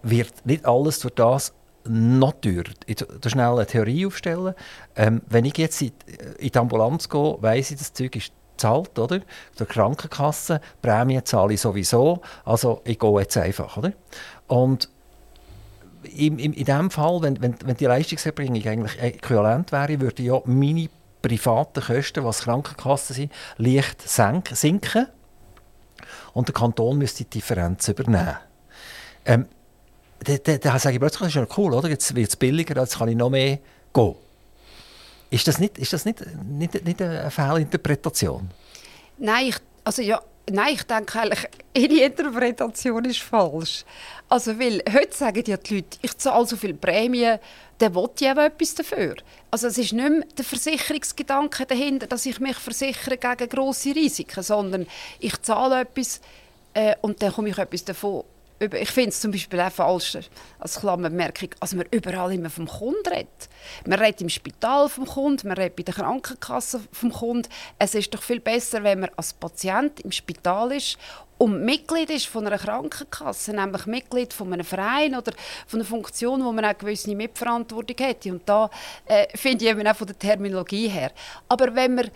[0.04, 1.54] Wird nicht alles durch das
[1.86, 2.70] noch teurer?
[2.86, 4.54] Ich da schnell eine Theorie aufstellen.
[4.96, 5.92] Ähm, wenn ich jetzt in,
[6.38, 9.22] in die Ambulanz gehe, weiss ich, das Zeug ist bezahlt, oder?
[9.58, 12.22] Der Krankenkasse, Prämie zahle ich sowieso.
[12.44, 13.94] Also ich gehe jetzt einfach, oder?
[14.48, 14.90] Und
[16.04, 20.42] in, in, in dem Fall, wenn, wenn, wenn die Leistungserbringung eigentlich äquivalent wäre, würde ja
[20.46, 20.90] meine
[21.22, 25.08] privaten Kosten, was Krankenkassen sind, leicht sinken
[26.34, 28.38] und der Kanton müsste die Differenz übernehmen.
[29.26, 29.48] Ähm,
[30.24, 31.90] da, da, da sage ich plötzlich, das ist ja cool, oder?
[31.90, 33.60] Jetzt wird es billiger, jetzt kann ich noch mehr
[33.94, 34.16] gehen.
[35.30, 38.50] Ist das nicht, ist das nicht, nicht, nicht eine Fehlinterpretation?
[39.18, 43.86] Nein, ich, also ja, nein, ich denke eigentlich, Ihre Interpretation ist falsch.
[44.28, 47.36] Also, weil heute sagen ja die Leute, ich zahle so viel Prämie,
[47.78, 49.16] dann will ich auch etwas dafür.
[49.52, 54.44] Also es ist nicht mehr der Versicherungsgedanke dahinter, dass ich mich versichere gegen grosse Risiken,
[54.44, 54.86] sondern
[55.20, 56.22] ich zahle etwas
[56.74, 58.24] äh, und dann komme ich etwas davon.
[58.60, 60.18] Ich finde es zum Beispiel auch falsch,
[60.60, 63.50] als Klammerbemerkung, dass man überall immer vom Kunden redet.
[63.86, 67.48] Man redet im Spital vom Kunden, man redet bei der Krankenkasse vom Kunden.
[67.78, 70.98] Es ist doch viel besser, wenn man als Patient im Spital ist
[71.40, 75.32] und Mitglied ist von einer Krankenkasse, nämlich Mitglied von einem Verein oder
[75.66, 78.34] von einer Funktion, wo man auch gewisse Mitverantwortung hätte.
[78.34, 78.70] Und da
[79.06, 81.14] äh, finde ich eben auch von der Terminologie her.
[81.48, 82.12] Aber wenn man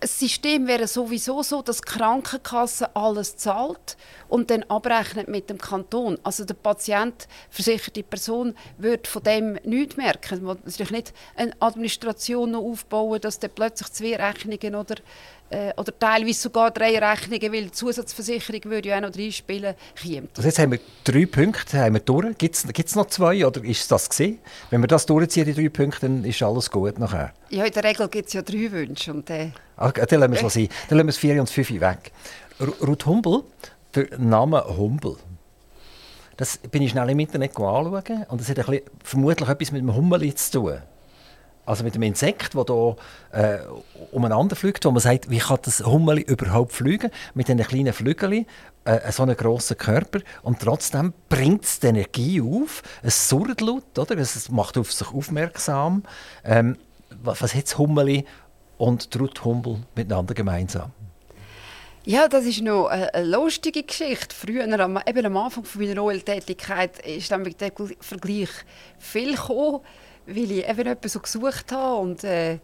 [0.00, 3.96] das System wäre sowieso so, dass die Krankenkasse alles zahlt
[4.28, 6.18] und dann abrechnet mit dem Kanton.
[6.22, 10.44] Also der Patient, versicherte Person, würde von dem nichts merken.
[10.44, 14.96] Man muss natürlich nicht eine Administration noch aufbauen, dass dann plötzlich zwei Rechnungen oder
[15.50, 20.30] äh, oder teilweise sogar drei Rechnungen, weil die Zusatzversicherung würde ja auch noch reinspielen, kommt.
[20.36, 22.36] Also jetzt haben wir drei Punkte haben wir durch.
[22.38, 24.38] Gibt es noch zwei oder ist das gesehen?
[24.70, 27.32] Wenn wir das durchziehen, die drei Punkte, dann ist alles gut nachher.
[27.50, 29.12] Ja, in der Regel gibt es ja drei Wünsche.
[29.12, 30.68] Und, äh, ah, dann lassen wir es sein.
[30.88, 32.12] Dann lassen wir es vier und fünf weg.
[32.60, 33.44] Ruth Humbel,
[33.94, 35.16] der Name Humbel.
[36.36, 39.82] Das bin ich schnell im Internet anschauen und das hat ein bisschen, vermutlich etwas mit
[39.82, 40.78] dem Hummeli zu tun.
[41.68, 42.96] Also mit dem Insekt, das hier
[43.30, 43.58] äh,
[44.10, 47.10] umeinander fliegt, wo man sagt, wie kann das Hummeli überhaupt fliegen?
[47.34, 48.46] Mit diesen kleinen Flügeln,
[48.86, 50.20] äh, so einem grossen Körper.
[50.42, 52.82] Und trotzdem bringt es die Energie auf.
[53.02, 54.16] Es surrt laut, oder?
[54.16, 56.04] Es macht auf sich aufmerksam.
[56.42, 56.78] Ähm,
[57.22, 58.24] was, hat das Hummeli
[58.78, 59.42] und die Ruth
[59.94, 60.92] miteinander gemeinsam?
[62.06, 64.34] Ja, das ist noch eine, lustige Geschichte.
[64.34, 68.48] Früher, eben am Anfang meiner OL-Tätigkeit, ist dann mit dem Vergleich
[68.98, 69.80] viel gekommen
[70.28, 72.58] weil ich eben etwas so gesucht habe und äh,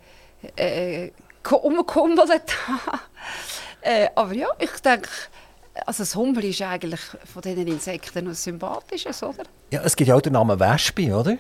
[0.57, 1.11] äh,
[1.51, 2.41] umgekummelt habe.
[3.81, 5.09] äh, aber ja, ich denke,
[5.87, 9.45] also das Hummel ist eigentlich von diesen Insekten noch sympathisches, oder?
[9.71, 11.37] Ja, es gibt ja auch den Namen Wespe, oder?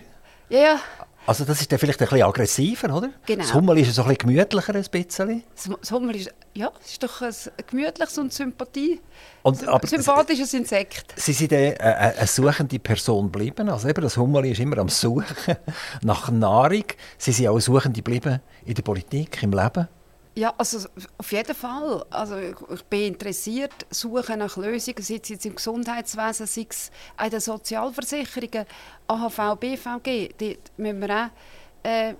[0.48, 0.80] Ja, ja.
[1.26, 3.10] Also das ist dann vielleicht ein bisschen aggressiver, oder?
[3.24, 3.42] Genau.
[3.42, 5.42] Das Hummel ist so ein bisschen gemütlicher, ein bisschen.
[5.56, 7.34] Das Hummel ist, ja, ist doch ein
[7.66, 9.00] gemütliches und Sympathie.
[9.42, 11.14] Und, aber sympathisches Insekt.
[11.16, 13.70] Sie sind eine, eine suchende Person geblieben.
[13.70, 15.24] Also eben, das Hummel ist immer am Suchen
[16.02, 16.84] nach Nahrung.
[17.16, 19.88] Sie sind auch suchende geblieben in der Politik, im Leben.
[20.36, 22.04] Ja, also auf jeden Fall.
[22.10, 26.90] Also ich bin interessiert, suche nach Lösungen, sei es jetzt im Gesundheitswesen, sei es
[27.22, 28.66] in den Sozialversicherungen,
[29.06, 30.34] AHV, BVG.
[30.36, 32.14] Dort müssen wir auch äh,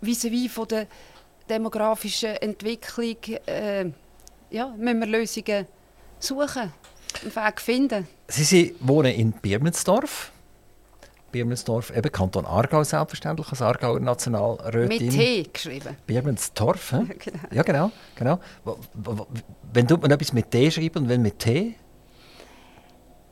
[0.00, 0.86] vis-à-vis von der
[1.48, 3.90] demografischen Entwicklung äh,
[4.50, 5.66] ja, müssen wir Lösungen
[6.18, 6.72] suchen,
[7.22, 8.08] einen Weg finden.
[8.28, 10.31] Sie, Sie wohnen in Birmensdorf.
[11.32, 15.06] Birmensdorf, eben Kanton Aargau selbstverständlich, als Aargauer Nationalrätin.
[15.06, 15.96] Mit T geschrieben.
[16.06, 17.38] Birmensdorf, genau.
[17.50, 17.90] ja genau.
[18.14, 18.38] genau.
[19.72, 21.74] Wenn tut man etwas mit T schreiben und wenn mit T?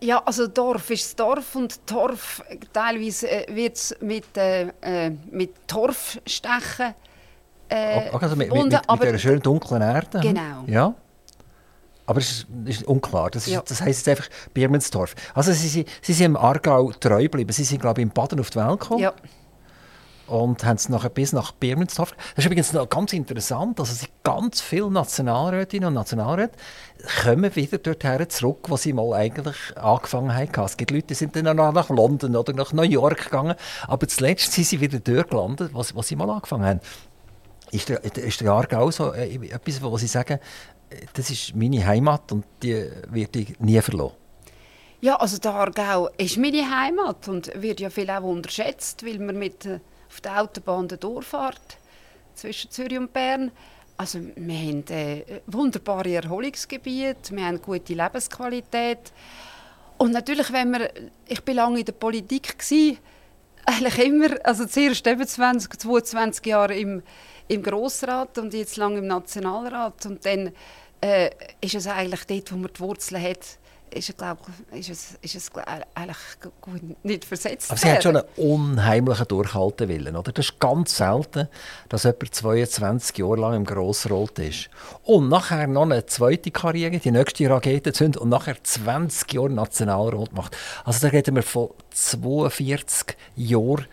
[0.03, 2.43] Ja, also Dorf ist das Dorf und Torf,
[2.73, 6.95] teilweise äh, wird es mit, äh, äh, mit Torfstechen
[7.71, 10.21] äh, also mit, mit, mit, mit dieser schönen dunklen Erde.
[10.21, 10.65] Genau.
[10.67, 10.95] Ja.
[12.11, 13.31] Aber es ist, ist, unklar.
[13.31, 13.63] Das, ist, ja.
[13.65, 15.15] das heisst jetzt einfach Birmensdorf.
[15.33, 17.53] Also Sie, Sie, Sie sind im Aargau treu geblieben.
[17.53, 19.01] Sie sind, glaube ich, in Baden auf die Welt gekommen.
[19.01, 19.13] Ja.
[20.27, 22.11] Und haben es nachher bis nach Birmensdorf.
[22.35, 23.79] Das ist übrigens noch ganz interessant.
[23.79, 26.59] Also ganz viele Nationalrätinnen und Nationalräte
[27.23, 30.65] kommen wieder dorthin zurück, wo sie mal eigentlich angefangen haben.
[30.65, 33.55] Es gibt Leute, die sind dann nach London oder nach New York gegangen.
[33.87, 36.81] Aber zuletzt sind sie wieder dort gelandet, wo, wo sie mal angefangen haben.
[37.71, 40.41] Ist der, ist der Aargau so äh, etwas, wo Sie sagen,
[41.15, 44.15] das ist meine Heimat und die werde ich nie verloren.
[45.01, 49.39] Ja, also der Aargau ist meine Heimat und wird ja viel auch unterschätzt, weil man
[49.39, 51.79] mit äh, auf der Autobahn durchfährt
[52.35, 53.51] zwischen Zürich und Bern.
[53.97, 59.13] Also wir haben äh, wunderbare Erholungsgebiete, wir haben gute Lebensqualität
[60.01, 60.91] und natürlich, wenn wir,
[61.29, 62.97] ich bin lange in der Politik gewesen,
[63.67, 67.03] eigentlich immer, also zuerst eben 20, 22 Jahre im,
[67.51, 70.53] im Grossrat und jetzt lange im Nationalrat und dann
[71.01, 71.31] äh,
[71.61, 73.59] ist es eigentlich dort, wo man die Wurzeln hat,
[73.93, 74.39] ist glaub,
[74.71, 75.51] ist es, ist es
[75.95, 76.17] eigentlich
[76.61, 80.31] gut nicht versetzt Aber sie hat schon einen unheimlichen Durchhaltewillen, oder?
[80.31, 81.49] Das ist ganz selten,
[81.89, 84.71] dass jemand 22 Jahre lang im Grossrot ist.
[85.03, 90.33] Und nachher noch eine zweite Karriere, die nächste Rakete zündet und nachher 20 Jahre Nationalrat
[90.35, 90.57] macht.
[90.85, 93.87] Also da reden wir von 42 Jahren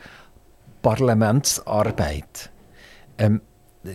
[0.84, 2.51] Parlamentsarbeit.
[3.18, 3.41] Ähm,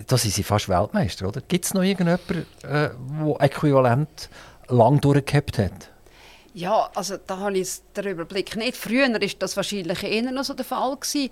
[0.07, 1.40] da sind sie fast Weltmeister, oder?
[1.40, 2.93] Gibt es noch irgendjemanden, der
[3.40, 4.30] äh, äquivalent
[4.68, 5.90] lang durchgehabt hat?
[6.55, 8.76] Ja, also da habe ich den Überblick nicht.
[8.76, 11.30] Früher war das wahrscheinlich eher noch so der Fall gewesen.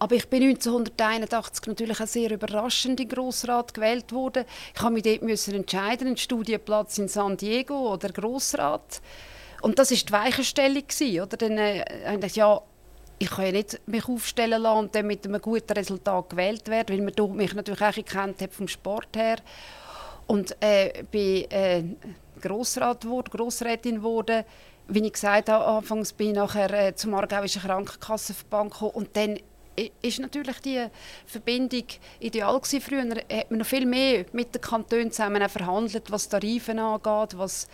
[0.00, 4.44] Aber ich bin 1981 natürlich auch sehr überraschend in Grossrat gewählt worden.
[4.74, 9.00] Ich habe mich dort müssen entscheiden, einen Studienplatz in San Diego oder Grossrat.
[9.60, 10.84] Und das war die Weichenstellung.
[11.22, 11.36] Oder?
[11.36, 12.60] Dann äh, ja,
[13.18, 16.96] ich kann ja nicht mich aufstellen lassen und dann mit einem guten Resultat gewählt werden,
[16.96, 19.38] weil man mich natürlich auch gekannt hat vom Sport her.
[20.26, 21.82] Und äh, bin äh,
[22.40, 24.44] Grossrat wurde, Grossrätin geworden.
[24.86, 29.38] Wie ich gesagt habe, anfangs bin ich nachher äh, zum Aargauischen Krankenkassenverband gekommen und dann
[30.02, 30.86] ist natürlich die
[31.26, 31.84] Verbindung
[32.20, 32.80] ideal gewesen.
[32.80, 37.68] Früher hat man noch viel mehr mit den Kantonen zusammen verhandelt, was Tarife angeht, was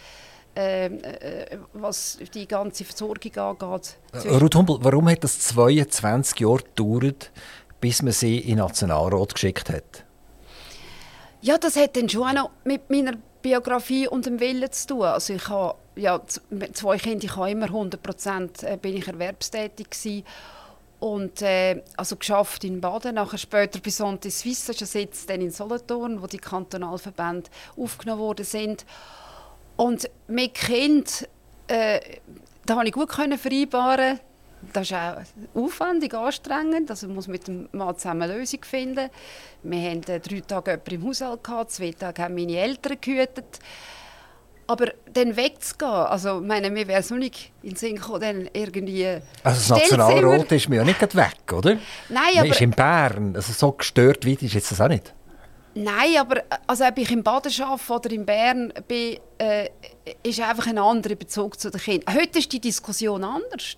[0.54, 3.96] äh, was die ganze Versorgung angeht.
[4.12, 7.30] Äh, Ruth Humbel, warum hat es 22 Jahre gedauert,
[7.80, 10.04] bis man sie in den Nationalrat geschickt hat?
[11.40, 15.02] Ja, das hat dann schon auch noch mit meiner Biografie und dem Willen zu tun.
[15.02, 16.20] Also ich habe ja,
[16.72, 20.24] zwei Kinder, ich habe immer 100 Prozent äh, bin ich erwerbstätig gewesen.
[21.00, 25.50] und äh, also geschafft in Baden, nachher später bei Santé Suisse, das jetzt dann in
[25.50, 28.86] Solothurn, wo die Kantonalverbände aufgenommen worden sind.
[29.76, 31.28] Und mit Kind,
[31.68, 32.00] äh,
[32.64, 34.20] da konnte ich gut können vereinbaren.
[34.72, 35.16] Das ist auch
[35.54, 36.90] aufwendig, anstrengend.
[36.90, 39.10] Also man muss mit dem Mann zusammen eine Lösung finden.
[39.62, 43.58] Wir hatten äh, drei Tage jemanden im Haushalt, gehabt, zwei Tage haben meine Eltern gehütet.
[44.66, 48.48] Aber dann wegzugehen, also meine, mir wäre es noch nicht in den Sinn gekommen, dann
[48.54, 49.06] irgendwie...
[49.42, 51.76] Also das Nationalrot ist mir ja nicht weg, oder?
[52.08, 52.38] Nein, aber...
[52.38, 55.12] Man ist in Bern, also so gestört wie ist jetzt das auch nicht?
[55.76, 59.70] Nein, aber also ob ich im Baden arbeite oder in Bern bin, äh,
[60.22, 62.14] ist einfach ein anderer Bezug zu den Kindern.
[62.14, 63.76] Heute ist die Diskussion anders.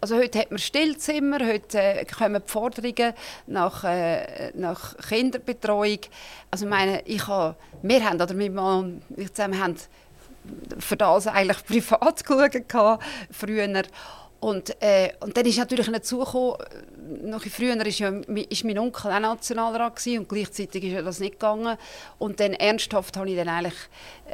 [0.00, 3.12] Also heute hat man Stillzimmer, heute äh, kommen die Forderungen
[3.46, 6.00] nach, äh, nach Kinderbetreuung.
[6.50, 9.76] Also meine, ich habe, wir haben, oder mein Mann ich zusammen haben
[10.78, 13.82] für das eigentlich privat geschaut, früher.
[14.40, 16.24] Und, äh, und dann ist natürlich dazu
[17.22, 21.76] noch früher ist, ja, ist mein Onkel auch Nationalrat und gleichzeitig ist das nicht gegangen.
[22.18, 23.78] Und dann ernsthaft habe ich dann eigentlich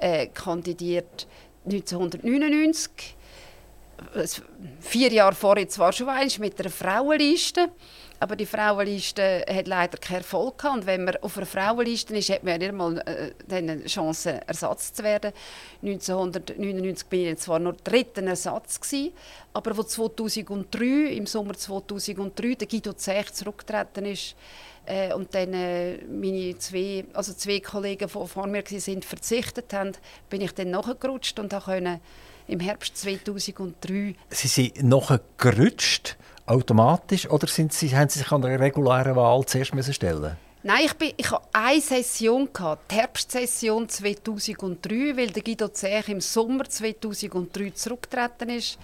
[0.00, 1.26] äh, kandidiert
[1.64, 3.16] 1999
[4.80, 7.68] vier Jahre vorher zwar schon einmal mit einer Frauenliste,
[8.22, 10.76] aber die Frauenliste hat leider keinen Erfolg gehabt.
[10.76, 14.92] Und wenn man auf einer Frauenliste ist, hat man nicht einmal äh, eine Chance, Ersatz
[14.92, 15.32] zu werden.
[15.82, 19.12] 1999 war ich zwar nur dritter Ersatz, gewesen,
[19.52, 20.84] aber als 2003,
[21.16, 24.36] im Sommer 2003, der Guido Zech zurückgetreten ist,
[24.86, 29.92] äh, und dann äh, meine zwei, also zwei Kollegen, die vor mir waren, verzichtet haben,
[30.30, 32.00] bin ich dann nachgerutscht und konnte
[32.52, 34.14] im Herbst 2003.
[34.28, 39.74] Sie sind nachgerutscht, automatisch, oder sind Sie, haben Sie sich an der regulären Wahl zuerst
[39.74, 45.68] müssen stellen Nein, ich, bin, ich hatte eine Session, die Herbstsession 2003, weil der Guido
[45.68, 48.78] Zech im Sommer 2003 zurückgetreten ist,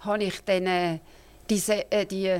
[0.00, 0.98] habe ich dann äh,
[1.48, 2.38] diese, äh, die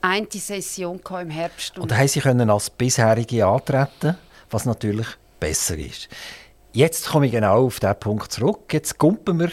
[0.00, 1.76] eine Session im Herbst.
[1.78, 4.16] Und, und haben Sie können als bisherige antreten,
[4.50, 5.08] was natürlich
[5.40, 6.08] besser ist.
[6.76, 8.72] Jetzt komme ich genau auf diesen Punkt zurück.
[8.72, 9.50] Jetzt kumpen wir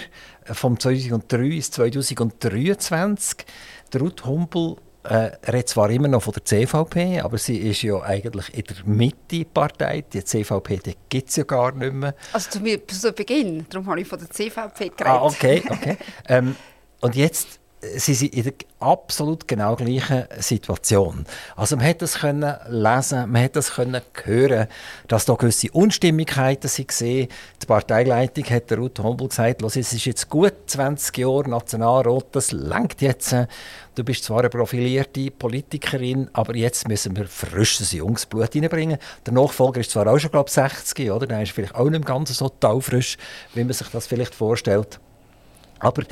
[0.52, 3.46] vom 2003 bis 2023.
[3.94, 8.02] Der Ruth Humpel äh, redet zwar immer noch von der CVP, aber sie ist ja
[8.02, 10.06] eigentlich in der Mitte-Partei.
[10.14, 10.80] Die CVP
[11.10, 12.16] gibt es ja gar nicht mehr.
[12.32, 15.06] Also zu, zu Beginn, darum habe ich von der CVP geredet.
[15.06, 15.98] Ah, okay, okay.
[16.28, 16.56] ähm,
[17.02, 17.60] und jetzt
[17.96, 21.26] sie sind in der absolut genau gleichen Situation.
[21.56, 24.68] Also man hat das können lesen, man hat das können hören,
[25.08, 27.28] dass da gewisse Unstimmigkeiten sind gesehen.
[27.62, 32.52] Die Parteileitung hat der Ruth Hombel gesagt, es ist jetzt gut 20 Jahre Nationalrat, das
[32.52, 33.36] langt jetzt.
[33.96, 38.98] Du bist zwar eine profilierte Politikerin, aber jetzt müssen wir frisches Jungsblut reinbringen.
[39.26, 41.28] Der Nachfolger ist zwar auch schon, glaube ich, 60, oder?
[41.28, 43.18] Der ist vielleicht auch nicht ganz so taufrisch,
[43.54, 45.00] wie man sich das vielleicht vorstellt.
[45.84, 46.04] Aber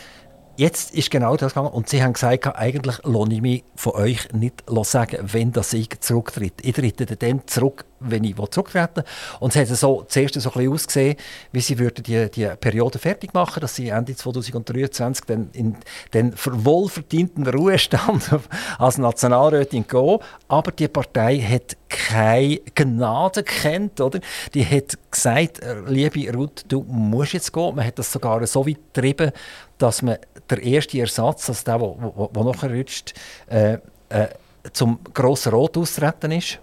[0.57, 1.73] jetzt ist genau das gegangen.
[1.73, 5.99] Und sie haben gesagt, eigentlich lohne ich mich von euch nicht sagen, wenn das ich
[5.99, 6.53] zurücktritt.
[6.63, 9.03] Ich trete dann zurück, wenn ich zurücktreten
[9.39, 11.15] Und es hat so zuerst so ein bisschen ausgesehen,
[11.51, 15.75] wie sie würden die, die Periode fertig machen, dass sie Ende 2023 dann in
[16.13, 18.29] den wohlverdienten Ruhestand
[18.77, 20.19] als Nationalrätin gehen.
[20.47, 24.19] Aber die Partei hat keine Gnade kennt, oder?
[24.53, 27.75] Die hat gesagt, äh, liebe Ruth, du musst jetzt gehen.
[27.75, 29.31] Man hat das sogar so weit getrieben,
[29.77, 30.17] dass man
[30.49, 33.13] der erste Ersatz, also der, der nachher rutscht,
[33.47, 33.77] äh,
[34.09, 34.27] äh,
[34.73, 36.59] zum grossen Rot austreten ist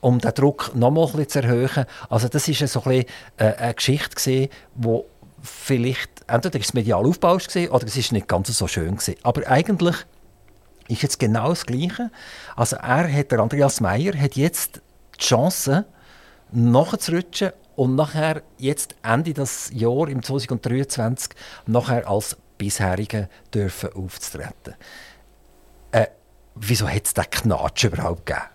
[0.00, 1.86] um den Druck noch mal ein bisschen zu erhöhen.
[2.08, 3.04] Also das war so ein
[3.36, 5.06] äh, eine Geschichte gewesen, wo
[5.42, 9.16] vielleicht entweder es medial aufgebaut oder es ist nicht ganz so schön gewesen.
[9.22, 9.96] Aber eigentlich
[10.88, 12.10] ist jetzt genau das Gleiche.
[12.56, 14.80] Also er hat, der Andreas Meyer hat jetzt
[15.16, 15.86] die Chance,
[16.52, 21.32] nachzurutschen und nachher jetzt Ende des Jahres, im 2023,
[21.66, 24.74] nachher als bisherigen dürfen aufzutreten.
[25.92, 26.08] Äh,
[26.54, 28.46] wieso hat es diesen Knatsch überhaupt gegeben?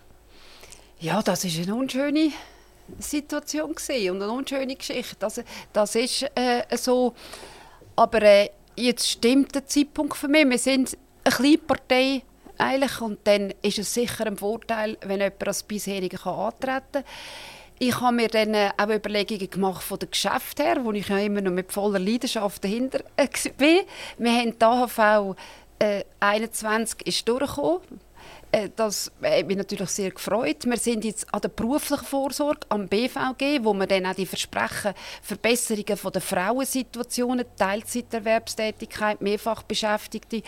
[0.98, 2.32] Ja, das ist eine unschöne
[2.98, 5.16] Situation und eine unschöne Geschichte.
[5.18, 5.42] Das,
[5.72, 7.14] das ist äh, so.
[7.96, 10.48] Aber äh, jetzt stimmt der Zeitpunkt für mich.
[10.48, 12.22] Wir sind eine kleine Partei
[12.56, 17.04] eigentlich und dann ist es sicher ein Vorteil, wenn jemand als Bisherige antreten kann.
[17.78, 21.18] Ich habe mir dann äh, auch Überlegungen gemacht von dem Geschäft her, wo ich ja
[21.18, 23.28] immer noch mit voller Leidenschaft dahinter äh,
[23.58, 23.80] bin.
[24.16, 25.36] Wir haben die AHV
[25.78, 27.82] äh, 21 ist durchgekommen.
[28.52, 30.64] Äh, das hat mich natürlich sehr gefreut.
[30.64, 34.94] Wir sind jetzt an der beruflichen Vorsorge, am BVG, wo wir dann auch die Versprechen
[35.22, 40.42] Verbesserungen von der Frauensituationen, Teilzeiterwerbstätigkeit, Mehrfachbeschäftigte,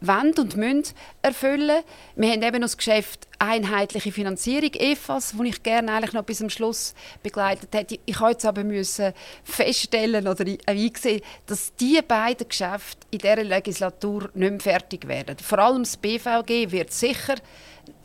[0.00, 1.82] wollen und müssen erfüllen.
[2.16, 6.50] Wir haben eben das Geschäft einheitliche Finanzierung, EFAS, wo ich gerne eigentlich noch bis zum
[6.50, 7.98] Schluss begleitet hätte.
[8.04, 9.12] Ich jetzt aber müssen
[9.44, 15.38] feststellen oder einsehen, dass diese beiden Geschäfte in dieser Legislatur nicht mehr fertig werden.
[15.38, 17.36] Vor allem das BVG wird sicher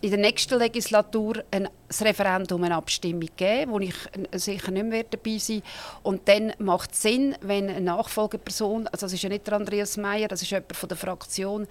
[0.02, 1.68] in der nächsten Legislatur ein
[2.02, 3.96] Referendum, eine Abstimmung geben, wo ich
[4.34, 5.68] sicher nicht mehr dabei sein werde.
[6.04, 9.98] Und dann macht es Sinn, wenn eine Nachfolgeperson, also das ist ja nicht der Andreas
[9.98, 11.68] Meyer, das ist jemand von der Fraktion,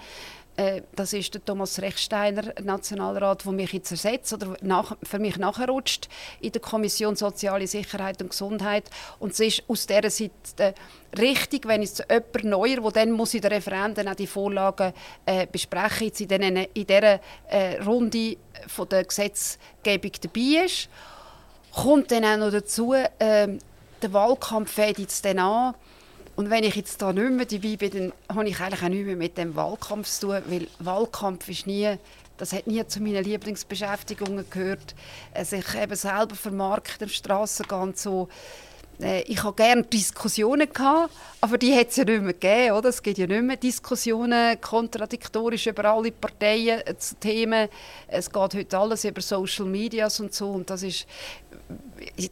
[0.56, 5.36] äh, das ist der Thomas Rechsteiner, Nationalrat, der mich jetzt ersetzt oder nach, für mich
[5.36, 6.08] nachrutscht
[6.40, 8.88] in der Kommission Soziale Sicherheit und Gesundheit.
[9.18, 10.74] Und es ist aus dieser Seite
[11.18, 14.92] richtig, wenn es jemand Neuer, der dann muss in den Referenden auch die Vorlagen
[15.26, 18.36] äh, besprechen jetzt in, den, in dieser äh, Runde
[18.68, 20.88] von der Gesetzgebung dabei ist.
[21.72, 23.08] Kommt dann auch noch dazu, äh,
[24.02, 25.74] der Wahlkampf fängt jetzt dann an
[26.36, 29.06] und wenn ich jetzt da nicht mehr dabei bin, dann habe ich eigentlich auch nicht
[29.06, 31.96] mehr mit dem Wahlkampf zu tun, weil Wahlkampf ist nie,
[32.36, 34.94] das hat nie zu meinen Lieblingsbeschäftigungen gehört.
[35.32, 38.28] Also ich eben selber vermarkten, Straßen gehen so.
[39.00, 42.88] Äh, ich habe gerne Diskussionen gehabt, aber die hat es ja nicht mehr gegeben, oder?
[42.88, 47.68] Es gibt ja nicht mehr Diskussionen kontradiktorisch über alle Parteien äh, zu Themen.
[48.08, 51.06] Es geht heute alles über Social Medias und so und das ist,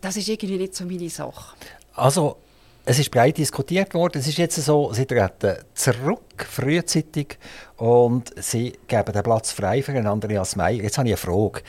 [0.00, 1.57] das ist irgendwie nicht so meine Sache.
[1.94, 2.36] Also
[2.85, 4.18] es ist breit diskutiert worden.
[4.18, 7.39] Es ist jetzt so, sie treten zurück, frühzeitig,
[7.76, 10.83] und sie geben den Platz frei für Andreas Meyer.
[10.83, 11.62] Jetzt habe ich eine Frage.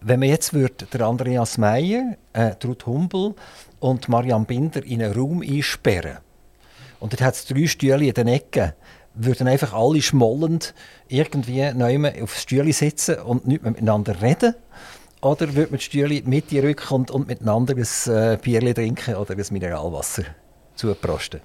[0.00, 3.34] Wenn man jetzt würde, der Andreas Meyer, äh, Ruth Humbel
[3.80, 6.18] und Marianne Binder in einen Raum einsperren
[7.00, 8.72] und dort hat es drei Stühle in den Ecken,
[9.14, 10.74] würden einfach alle schmollend
[11.08, 14.54] irgendwie neu auf Stühle sitzen und nicht mehr miteinander reden?
[15.20, 19.14] Oder würde man die Stühle mit in rücken und, und miteinander ein äh, Bier trinken
[19.14, 20.24] oder ein Mineralwasser?
[20.74, 21.40] Zuprosten?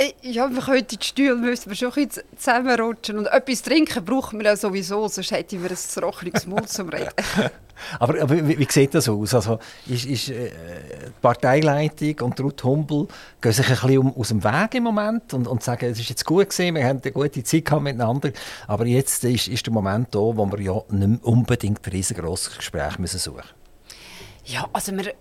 [0.00, 3.18] Äh, ja, wir könnten die Stühle müssen wir schon ein zusammenrutschen.
[3.18, 7.10] Und etwas trinken brauchen wir ja sowieso, sonst hätten wir ein trockenes Mund zum Reden.
[7.98, 9.34] aber, aber wie, wie, sieht das aus?
[9.34, 10.52] Also, ist, ist äh,
[11.06, 13.08] die Parteileitung und Ruth Humbel
[13.42, 16.08] gehen sich ein bisschen um, aus dem Weg im Moment und, und sagen, es ist
[16.08, 18.30] jetzt gut gewesen, wir haben eine gute Zeit gehabt miteinander,
[18.68, 22.98] aber jetzt ist, ist der Moment da, wo wir ja nicht unbedingt ein riesengroßes Gespräch
[22.98, 23.59] müssen suchen müssen.
[24.50, 25.14] Ja, also wir,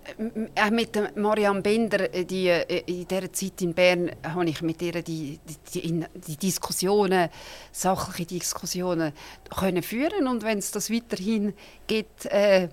[0.56, 4.82] äh, mit Marianne Binder, äh, die, äh, in dieser Zeit in Bern, habe ich mit
[4.82, 5.40] ihr die,
[5.74, 7.30] die, die Diskussionen,
[7.72, 9.14] sachliche Diskussionen
[9.56, 11.54] können führen und wenn es das weiterhin
[11.86, 12.70] geht, äh,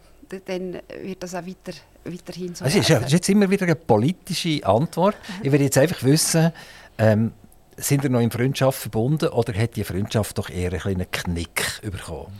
[0.46, 2.64] dann wird das auch weiter, weiterhin so.
[2.64, 5.16] Es ist, jetzt immer wieder eine politische Antwort.
[5.42, 6.52] Ich will jetzt einfach wissen,
[6.96, 7.32] ähm,
[7.76, 11.80] sind wir noch in Freundschaft verbunden oder hat die Freundschaft doch eher einen kleinen Knick
[11.82, 12.32] bekommen?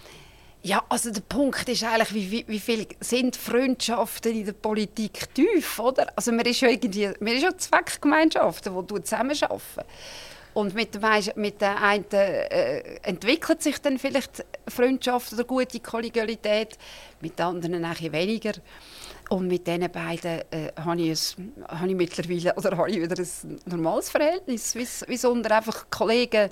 [0.66, 5.32] Ja, also der Punkt ist eigentlich, wie, wie, wie viel sind Freundschaften in der Politik
[5.32, 6.08] tief, oder?
[6.16, 9.60] Also man ist ja irgendwie, man ist ja Zweckgemeinschaften, wo du zusammenarbeiten.
[10.54, 11.02] Und mit, dem,
[11.36, 16.76] mit der einen äh, entwickelt sich dann vielleicht Freundschaft oder gute Kollegialität,
[17.20, 18.54] mit den anderen ein weniger.
[19.28, 23.16] Und mit diesen beiden äh, habe, ich ein, habe ich mittlerweile oder habe ich wieder
[23.16, 26.50] ein normales Verhältnis, wie es unter einfach Kollegen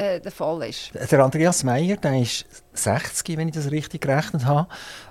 [0.00, 0.92] äh, der Fall ist.
[0.94, 4.68] Der Andreas Meyer, der ist 60, wenn ich das richtig gerechnet habe.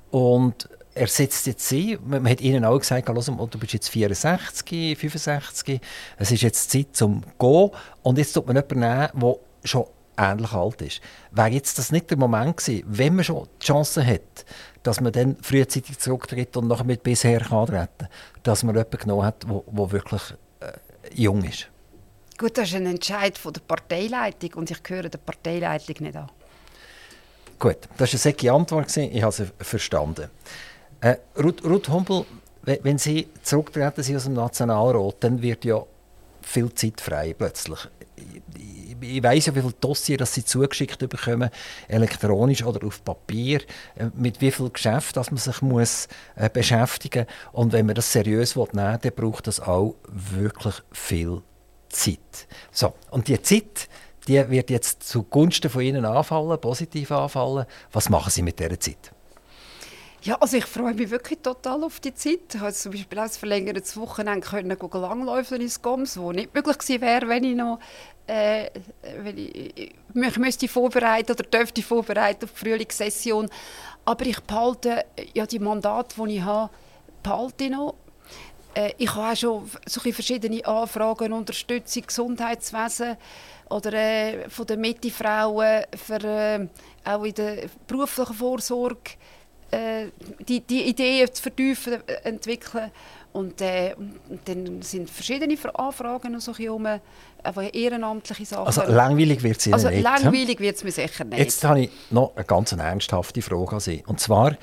[0.09, 1.99] Und er sitzt jetzt sie.
[2.03, 5.79] Man hat ihnen auch gesagt, du bist jetzt 64, 65.
[6.17, 7.69] Es ist jetzt Zeit zum Gehen.
[8.01, 9.85] Und jetzt tut man jemanden nehmen, der schon
[10.17, 11.01] ähnlich alt ist.
[11.31, 14.45] Wäre jetzt das nicht der Moment gewesen, wenn man schon die Chance hat,
[14.81, 18.09] dass man dann frühzeitig zurücktritt und nachher mit bisher kann treten,
[18.43, 20.21] dass man jemanden genommen hat, der wirklich
[20.61, 20.71] äh,
[21.13, 21.69] jung ist?
[22.39, 26.31] Gut, das ist ein Entscheid von der Parteileitung und ich gehöre der Parteileitung nicht an.
[27.59, 30.29] Gut, das war eine säcke Antwort, ich habe sie verstanden.
[31.01, 32.25] Äh, Ruth, Ruth Humpel,
[32.61, 35.83] wenn Sie zurücktreten sind aus dem Nationalrat, dann wird ja
[36.41, 37.79] viel Zeit frei plötzlich.
[38.15, 41.49] Ich, ich weiss ja, wie viele Dossier dass Sie zugeschickt bekommen,
[41.89, 43.59] elektronisch oder auf Papier,
[43.97, 47.61] äh, mit wie viel Geschäft dass man sich muss, äh, beschäftigen muss.
[47.61, 51.41] Und wenn man das seriös nehmen will, dann braucht das auch wirklich viel
[51.89, 52.47] Zeit.
[52.71, 53.87] So, und die Zeit,
[54.27, 57.65] die wird jetzt zugunsten von Ihnen anfallen, positiv anfallen.
[57.91, 59.11] Was machen Sie mit dieser Zeit?
[60.21, 62.53] Ja, also ich freue mich wirklich total auf die Zeit.
[62.53, 67.01] Ich konnte zum Beispiel als verlängertes Wochenende können langläufen ins Goms, wo nicht möglich gewesen
[67.01, 67.79] wäre, wenn ich noch
[68.27, 68.69] äh,
[69.23, 73.49] wenn ich, mich müsste vorbereiten oder dürfte vorbereiten auf die Frühlingssession.
[74.03, 76.69] Aber ich behalte ja die Mandate, die ich habe,
[77.23, 77.95] behalte ich noch
[78.73, 83.17] äh, ich habe auch schon so verschiedene Anfragen, Unterstützung, Gesundheitswesen
[83.69, 86.67] oder äh, von den Mitte-Frauen für, äh,
[87.05, 89.11] auch in der beruflichen Vorsorge
[89.71, 90.07] äh,
[90.47, 92.91] die, die Ideen zu vertiefen, äh, entwickeln.
[93.31, 98.65] Und, äh, und dann sind verschiedene Anfragen noch so um, einfach ehrenamtliche Sachen.
[98.65, 100.01] Also langweilig wird es Ihnen also, nicht?
[100.01, 101.37] langweilig wird es mir sicher nicht.
[101.37, 104.03] Jetzt habe ich noch eine ganz ernsthafte Frage an Sie.
[104.07, 104.57] Und zwar,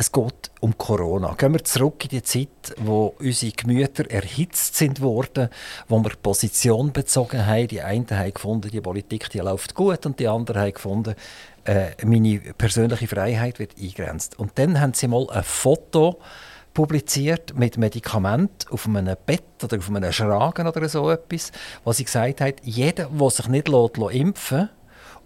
[0.00, 1.34] es geht um Corona.
[1.34, 5.48] Gehen wir zurück in die Zeit, wo unsere Gemüter erhitzt sind worden,
[5.88, 7.66] wo wir Position bezogen haben.
[7.66, 11.16] Die einen haben gefunden, die Politik die läuft gut und die anderen haben gefunden,
[11.64, 14.38] äh, meine persönliche Freiheit wird eingrenzt.
[14.38, 16.20] Und dann haben sie mal ein Foto
[16.74, 21.50] publiziert mit Medikament auf einem Bett oder auf einem Schragen oder so etwas,
[21.82, 24.77] wo sie gesagt hat, jeder, der sich nicht impfen lässt,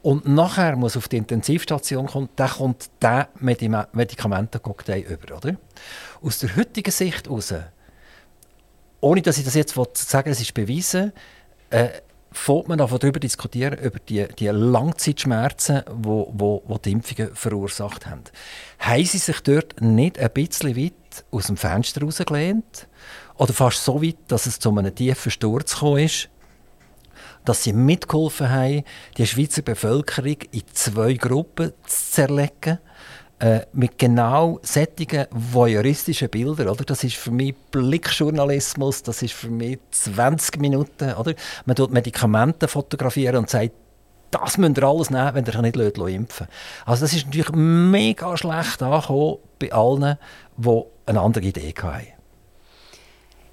[0.02, 5.56] und nachher muss auf die Intensivstation kommen, dann kommt der Medikamentencocktail über, oder?
[6.20, 7.54] Aus der heutigen Sicht heraus,
[9.00, 11.12] ohne dass ich das jetzt sagen es ist bewiesen,
[11.70, 11.88] äh,
[12.66, 18.22] man darüber diskutieren, über die, die Langzeitschmerzen, die wo, wo, wo die Impfungen verursacht haben.
[18.78, 22.88] Haben sie sich dort nicht ein bisschen weit aus dem Fenster rausgelehnt?
[23.36, 26.28] Oder fast so weit, dass es zu einem tiefen Sturz gekommen ist?
[27.44, 28.84] Dass sie mitgeholfen haben,
[29.16, 32.78] die Schweizer Bevölkerung in zwei Gruppen zu zerlegen
[33.42, 36.68] äh, mit genau sättigen voyeuristischen Bildern.
[36.68, 36.84] Oder?
[36.84, 41.14] Das ist für mich Blickjournalismus, das ist für mich 20 Minuten.
[41.14, 41.34] Oder?
[41.64, 43.72] Man tut Medikamente fotografieren und sagt,
[44.30, 46.46] das müsst ihr alles nehmen, wenn ihr nicht impfen
[46.86, 50.16] Also das ist natürlich mega schlecht angekommen bei allen,
[50.56, 52.06] die eine andere Idee hatten.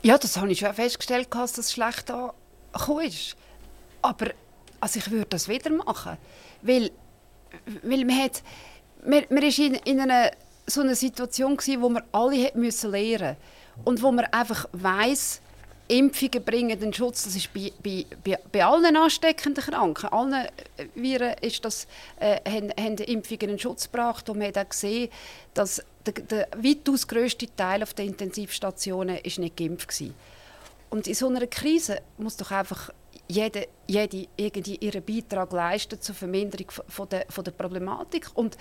[0.02, 3.36] Ja, das habe ich schon festgestellt, dass das schlecht angekommen ist.
[4.02, 4.28] Aber
[4.80, 6.18] also ich würde das wieder machen.
[6.62, 6.92] Weil,
[7.84, 8.44] weil man, hat,
[9.06, 10.32] man, man ist in, in einer,
[10.66, 13.36] so einer Situation gewesen, wo wir alle hat müssen lernen
[13.86, 15.42] und wo man einfach weiß,
[15.90, 17.24] Impfungen bringen den Schutz.
[17.24, 20.50] Das ist bei, bei, bei, bei allen ansteckenden Kranken, allen äh,
[20.94, 21.88] Viren ist das,
[22.20, 25.10] äh, haben, haben Impfungen einen Schutz gebracht und man hat auch gesehen,
[25.56, 30.10] dass der, der weitaus grösste Teil auf den Intensivstationen ist nicht geimpft war.
[30.92, 32.92] Und in so einer Krise muss doch einfach
[33.30, 38.30] jede, jede irgendwie ihren Beitrag leisten zur Verminderung von der, von der Problematik.
[38.34, 38.58] Und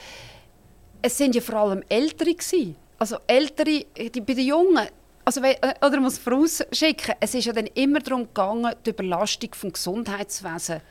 [1.02, 2.76] es sind ja vor allem Ältere gewesen.
[2.98, 4.86] Also Ältere, die, bei den Jungen,
[5.24, 9.72] also, äh, oder muss vorausschicken, es ist ja dann immer darum gegangen, die Überlastung des
[9.72, 10.82] Gesundheitswesens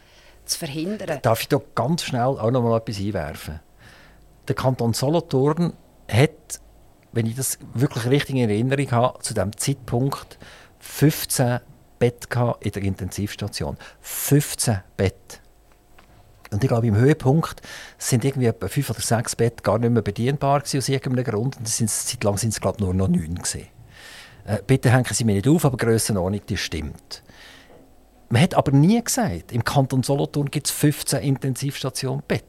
[0.45, 1.19] zu verhindern.
[1.21, 3.59] Darf ich da ganz schnell auch noch mal etwas einwerfen?
[4.47, 5.73] Der Kanton Solothurn
[6.09, 6.61] hat,
[7.11, 10.37] wenn ich das wirklich richtig in Erinnerung habe, zu dem Zeitpunkt
[10.79, 11.59] 15
[11.99, 12.27] Bett
[12.61, 13.77] in der Intensivstation.
[14.01, 15.41] 15 Bett.
[16.51, 17.61] Und ich glaube, im Höhepunkt
[17.97, 21.57] sind irgendwie etwa fünf oder sechs Bett gar nicht mehr bedienbar gewesen, aus irgendeinem Grund.
[21.57, 23.39] Und sind, seit lang sind es, glaube ich, nur noch neun.
[24.45, 27.23] Äh, bitte hängen Sie mir nicht auf, aber Grössenordnung, die stimmt.
[28.29, 32.43] Man hat aber nie gesagt, im Kanton Solothurn gibt es 15 Intensivstationen Bett.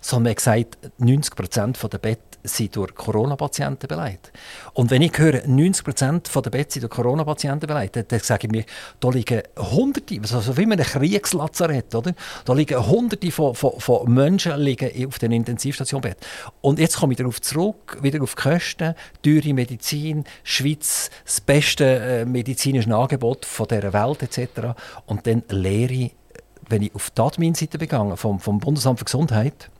[0.00, 4.32] Sondern man hat gesagt, 90 Prozent der Betten sind durch Corona-Patienten beleidigt.
[4.74, 8.52] Und wenn ich höre, 90 Prozent der Betten sind durch Corona-Patienten beleidigt, dann sage ich
[8.52, 8.64] mir,
[9.00, 12.14] da liegen Hunderte, also wie man ein Kriegslazarett, oder?
[12.44, 16.18] Da liegen Hunderte von, von, von Menschen liegen auf den Intensivstationenbett.
[16.60, 21.84] Und jetzt komme ich darauf zurück, wieder auf die Kosten, teure Medizin, Schweiz, das beste
[21.84, 24.74] äh, medizinische Angebot von dieser Welt etc.
[25.06, 26.14] Und dann lehre ich,
[26.68, 29.70] wenn ich auf die Admin-Seite begangen vom, vom Bundesamt für Gesundheit,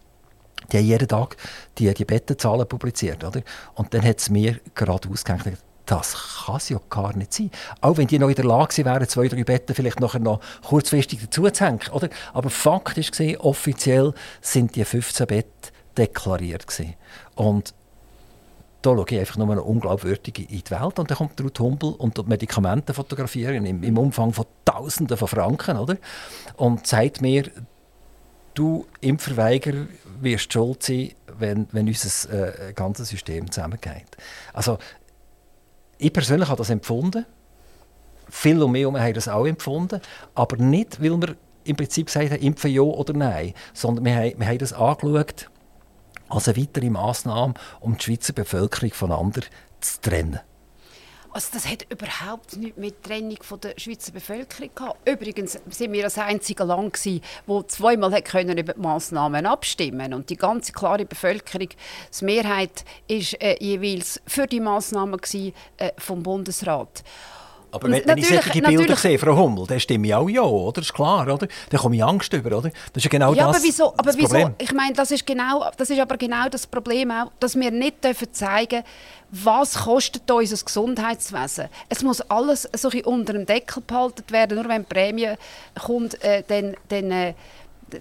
[0.72, 1.36] die haben jeden Tag
[1.78, 3.24] die, die Bettenzahlen publiziert.
[3.24, 3.42] Oder?
[3.74, 7.50] Und dann hat es mir gerade ausgehängt, das kann es ja gar nicht sein.
[7.80, 11.20] Auch wenn die noch in der Lage wären, zwei, drei Betten vielleicht nachher noch kurzfristig
[11.22, 11.80] dazu zu hängen.
[11.92, 12.10] Oder?
[12.34, 16.66] Aber faktisch gesehen, offiziell sind die 15 Betten deklariert.
[16.66, 16.94] Gewesen.
[17.36, 17.72] Und
[18.82, 21.94] da schaue ich einfach nur eine unglaubwürdige in die Welt und dann kommt Ruth Humbel
[21.94, 25.96] und Medikamente fotografieren im, im Umfang von Tausenden von Franken, oder?
[26.56, 27.50] Und sagt mir,
[28.54, 29.86] du Impfverweigerer
[30.20, 34.16] wirst schuld sein, wenn, wenn unser äh, ganzes System zusammengeht.
[34.52, 34.78] Also,
[35.98, 37.26] ich persönlich habe das empfunden.
[38.28, 40.00] Viele um mich herum haben das auch empfunden.
[40.34, 44.38] Aber nicht, weil wir im Prinzip gesagt haben, impfen ja oder nein, sondern wir haben,
[44.38, 45.50] wir haben das angeschaut
[46.28, 49.42] als eine weitere Massnahme, um die Schweizer Bevölkerung voneinander
[49.80, 50.40] zu trennen.
[51.30, 55.08] Also das hat überhaupt nichts mit Trennung von der Schweizer Bevölkerung gehabt.
[55.08, 60.14] Übrigens sind wir das einzige Land gewesen, wo zweimal hat können über die Massnahmen abstimmen
[60.14, 65.92] und die ganze klare Bevölkerung, die Mehrheit ist äh, jeweils für die Massnahmen gewesen, äh,
[65.98, 67.04] vom Bundesrat.
[67.70, 70.80] Aber wenn, wenn ich solche Bilder sehe, Frau Hummel, dann stimme ich auch ja, oder?
[70.80, 71.48] Ist klar, oder?
[71.70, 72.70] Dann komme ich Angst über, oder?
[72.92, 73.94] Das ist genau ja, das, aber wieso?
[73.96, 74.50] Aber wieso?
[74.58, 78.02] Ich meine, das ist, genau, das ist aber genau das Problem auch, dass wir nicht
[78.02, 78.82] dürfen zeigen
[79.30, 81.68] was kostet unser Gesundheitswesen.
[81.88, 84.56] Es muss alles so unter dem Deckel behalten werden.
[84.56, 85.34] Nur wenn die Prämie
[85.78, 87.34] kommt, äh, dann, dann, äh,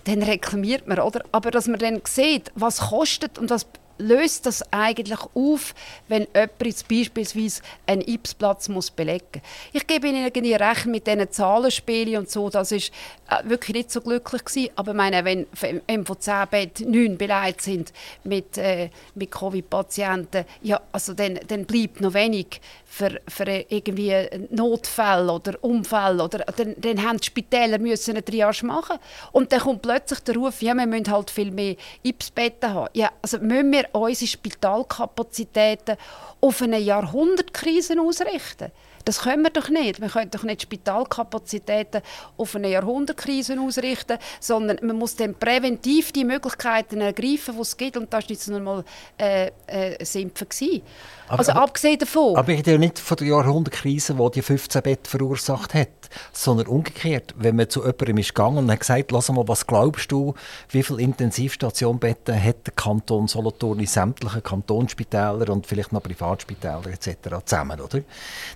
[0.05, 1.23] dann reklamiert man, oder?
[1.31, 3.65] Aber dass man dann sieht, was kostet und was
[3.97, 5.73] löst das eigentlich auf,
[6.07, 8.91] wenn jemand beispielsweise einen Ipsplatz muss.
[9.73, 12.91] Ich gebe Ihnen irgendwie recht mit diesen Zahlenspielen und so, das ist
[13.29, 14.69] äh, wirklich nicht so glücklich gewesen.
[14.75, 15.47] Aber meine, wenn
[16.05, 17.93] von 10 Betten 9 beleidigt sind
[18.23, 22.61] mit, äh, mit Covid-Patienten, ja, also dann, dann bleibt noch wenig
[22.97, 24.13] für, für irgendwie
[24.49, 26.23] Notfälle oder Unfälle.
[26.23, 28.97] Oder, dann, dann haben die Spitäler müssen eine Triage machen.
[29.31, 32.89] Und dann kommt plötzlich der Ruf, ja, wir müssen halt viel mehr Ipsbetten haben.
[32.93, 35.97] Ja, also müssen wir unsere Spitalkapazitäten
[36.41, 38.71] auf eine Jahrhundertkrise ausrichten?
[39.05, 40.01] Das können wir doch nicht.
[40.01, 42.01] Wir können doch nicht Spitalkapazitäten
[42.35, 47.95] auf eine Jahrhundertkrise ausrichten, sondern man muss dann präventiv die Möglichkeiten ergreifen, die es gibt.
[47.95, 48.83] Und das war jetzt noch mal
[49.17, 50.47] äh, äh, Simpfen.
[51.27, 52.35] Aber, also abgesehen davon.
[52.35, 55.89] Aber ich rede ja nicht von der Jahrhundertkrise, die die 15 Bett verursacht hat,
[56.31, 57.33] sondern umgekehrt.
[57.37, 60.33] Wenn man zu jemandem ist gegangen und hat gesagt, lass mal, was glaubst du,
[60.69, 67.17] wie viele Intensivstationbetten hat der Kanton Solothurn in sämtlichen Kantonsspitälern und vielleicht noch Privatspitälern etc.
[67.45, 68.01] zusammen, oder?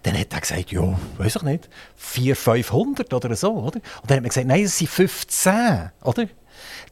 [0.04, 3.76] Dann hat er gesagt, ja, weiß ich nicht, 400, 500 oder so, oder?
[3.76, 6.28] Und dann hat man gesagt, nein, es sind 15, oder?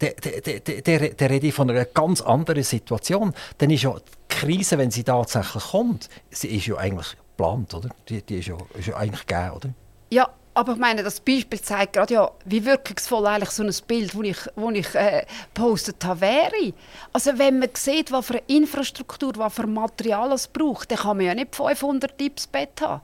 [0.02, 3.34] Der, der rede von einer ganz anderen Situation.
[3.58, 7.90] Dann ist ja die Krise, wenn sie tatsächlich kommt, sie ist ja eigentlich geplant, oder?
[8.08, 9.70] Die, die ist, ja, ist ja eigentlich gegeben, oder?
[10.12, 14.14] Ja, aber ich meine, das Beispiel zeigt gerade ja, wie wirkungsvoll eigentlich so ein Bild,
[14.14, 16.74] das ich, wo ich äh, gepostet habe, wäre.
[17.14, 21.28] Also wenn man sieht, was für Infrastruktur, was für Material es braucht, dann kann man
[21.28, 23.02] ja nicht 500 Tipps Bett haben.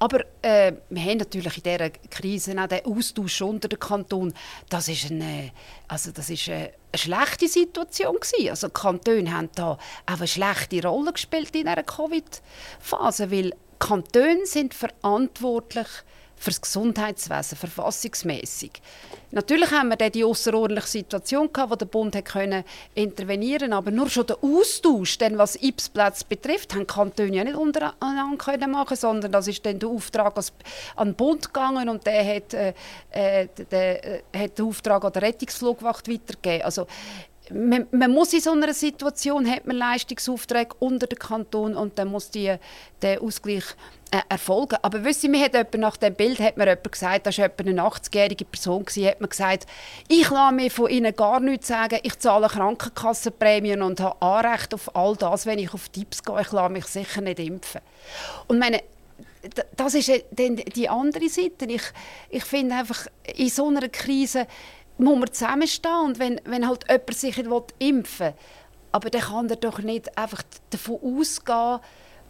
[0.00, 4.32] Aber äh, wir haben natürlich in dieser Krise auch den Austausch unter den Kanton.
[4.70, 5.52] Das ist eine,
[5.88, 8.48] also das ist eine, schlechte Situation gewesen.
[8.48, 14.46] Also die Kantone haben da auch eine schlechte Rolle gespielt in dieser Covid-Phase, weil Kantone
[14.46, 15.86] sind verantwortlich
[16.40, 18.72] für das Gesundheitswesen, verfassungsmäßig.
[19.30, 22.64] Natürlich haben wir dann die außerordentliche Situation gehabt, wo der Bund hat können
[22.94, 28.36] intervenieren, aber nur schon der Austausch, denn was IPS-Plätze betrifft, haben Kantone ja nicht untereinander
[28.38, 30.34] können machen, sondern das ist dann der Auftrag
[30.96, 32.72] an den Bund gegangen und der hat, äh,
[33.10, 36.64] äh der, äh, hat den Auftrag an der Rettungsflugwacht weitergegeben.
[36.64, 36.86] Also
[37.52, 42.08] man, man, muss in so einer Situation hat man Leistungsaufträge unter dem Kanton und dann
[42.08, 42.54] muss die,
[43.02, 43.64] der Ausgleich
[44.10, 44.78] äh, erfolgen.
[44.82, 48.44] Aber wissen Sie, hat nach dem Bild hat mir jemand gesagt, das war eine 80-jährige
[48.44, 49.66] Person, hat mir gesagt,
[50.08, 54.94] ich lasse mir von Ihnen gar nichts sagen, ich zahle Krankenkassenprämien und habe Anrecht auf
[54.94, 57.80] all das, wenn ich auf Tipps gehe, ich lasse mich sicher nicht impfen.
[58.48, 58.82] Und meine,
[59.76, 61.64] das ist dann die andere Seite.
[61.66, 61.82] Ich,
[62.28, 64.46] ich finde einfach, in so einer Krise
[65.00, 66.04] muss man zusammenstehen.
[66.04, 68.34] Und wenn, wenn halt jemand sich impfen will,
[68.92, 71.80] aber dann kann er doch nicht einfach davon ausgehen,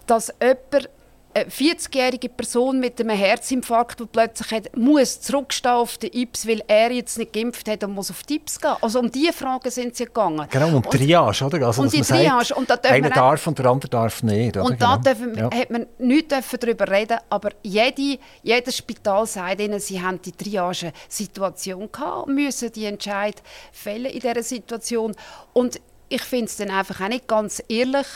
[0.06, 0.88] dass jemand
[1.32, 6.62] eine 40-jährige Person mit einem Herzinfarkt, die plötzlich hat, muss zurückstehen auf den Ips, weil
[6.66, 8.74] er jetzt nicht geimpft hat und muss auf die Ips gehen.
[8.80, 10.46] Also um diese Fragen sind sie gegangen.
[10.50, 11.66] Genau, um und, Triage, oder?
[11.66, 12.46] Also, um die Triage.
[12.46, 14.56] Sagt, und da einer darf und der andere darf nicht.
[14.56, 14.64] Oder?
[14.64, 15.02] Und da genau.
[15.02, 15.50] dürfen, ja.
[15.50, 21.90] hat man nicht darüber reden aber jede, jedes Spital sagt ihnen, sie haben die Triage-Situation
[21.92, 25.14] gehabt und müssen die Entscheid fällen in dieser Situation.
[25.52, 28.06] Und ich finde es dann einfach auch nicht ganz ehrlich,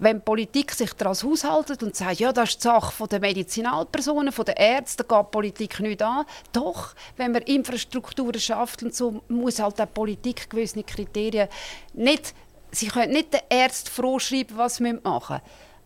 [0.00, 4.56] wenn Politik sich daraus haushaltet und sagt, ja, das ist die Sache der Medizinalpersonen, der
[4.56, 6.24] Ärzte, geht die Politik nicht an.
[6.52, 11.48] Doch, wenn man Infrastrukturen schafft und so, muss halt die Politik gewisse Kriterien
[11.92, 12.34] nicht,
[12.72, 15.40] sie können nicht den Ärzten vorschreiben, was sie machen müssen.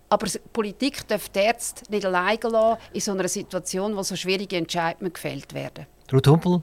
[0.08, 4.56] Aber Politik darf die Ärzte nicht alleine lassen in so einer Situation, wo so schwierige
[4.56, 5.86] Entscheidungen gefällt werden.
[6.12, 6.62] Ruth Humpel,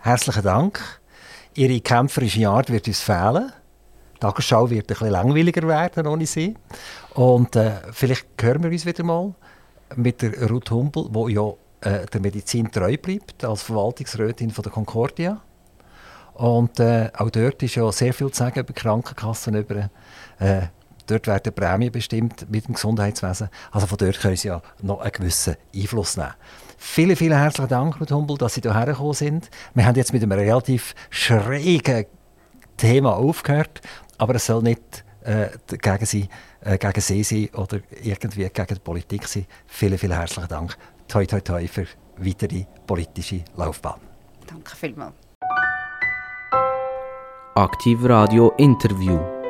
[0.00, 1.00] herzlichen Dank.
[1.54, 3.52] Ihre kämpferische Art wird uns fehlen.
[4.22, 6.54] Tagesschau wird ein bisschen langweiliger werden ohne sie.
[7.14, 9.34] Und äh, vielleicht hören wir uns wieder mal
[9.96, 14.70] mit der Ruth Humpel, die ja äh, der Medizin treu bleibt, als Verwaltungsrätin von der
[14.70, 15.42] Concordia.
[16.34, 19.90] Und äh, auch dort ist ja sehr viel zu sagen über Krankenkassen, über,
[20.38, 20.62] äh,
[21.08, 23.48] dort werden Prämien bestimmt mit dem Gesundheitswesen.
[23.72, 26.34] Also von dort können Sie ja noch einen gewissen Einfluss nehmen.
[26.78, 29.50] Vielen, vielen herzlichen Dank, Ruth Humpel, dass Sie hierher gekommen sind.
[29.74, 32.06] Wir haben jetzt mit einem relativ schrägen
[32.76, 33.80] Thema aufgehört
[34.22, 36.28] aber es soll nicht äh, gegen, sie,
[36.60, 39.46] äh, gegen sie sein oder irgendwie gegen die Politik sein.
[39.66, 40.76] Vielen, vielen herzlichen Dank.
[41.08, 41.86] Toi, toi, toi für
[42.18, 44.00] weitere politische Laufbahn.
[44.46, 45.14] Danke vielmals.
[47.56, 49.41] Aktiv Radio Interview.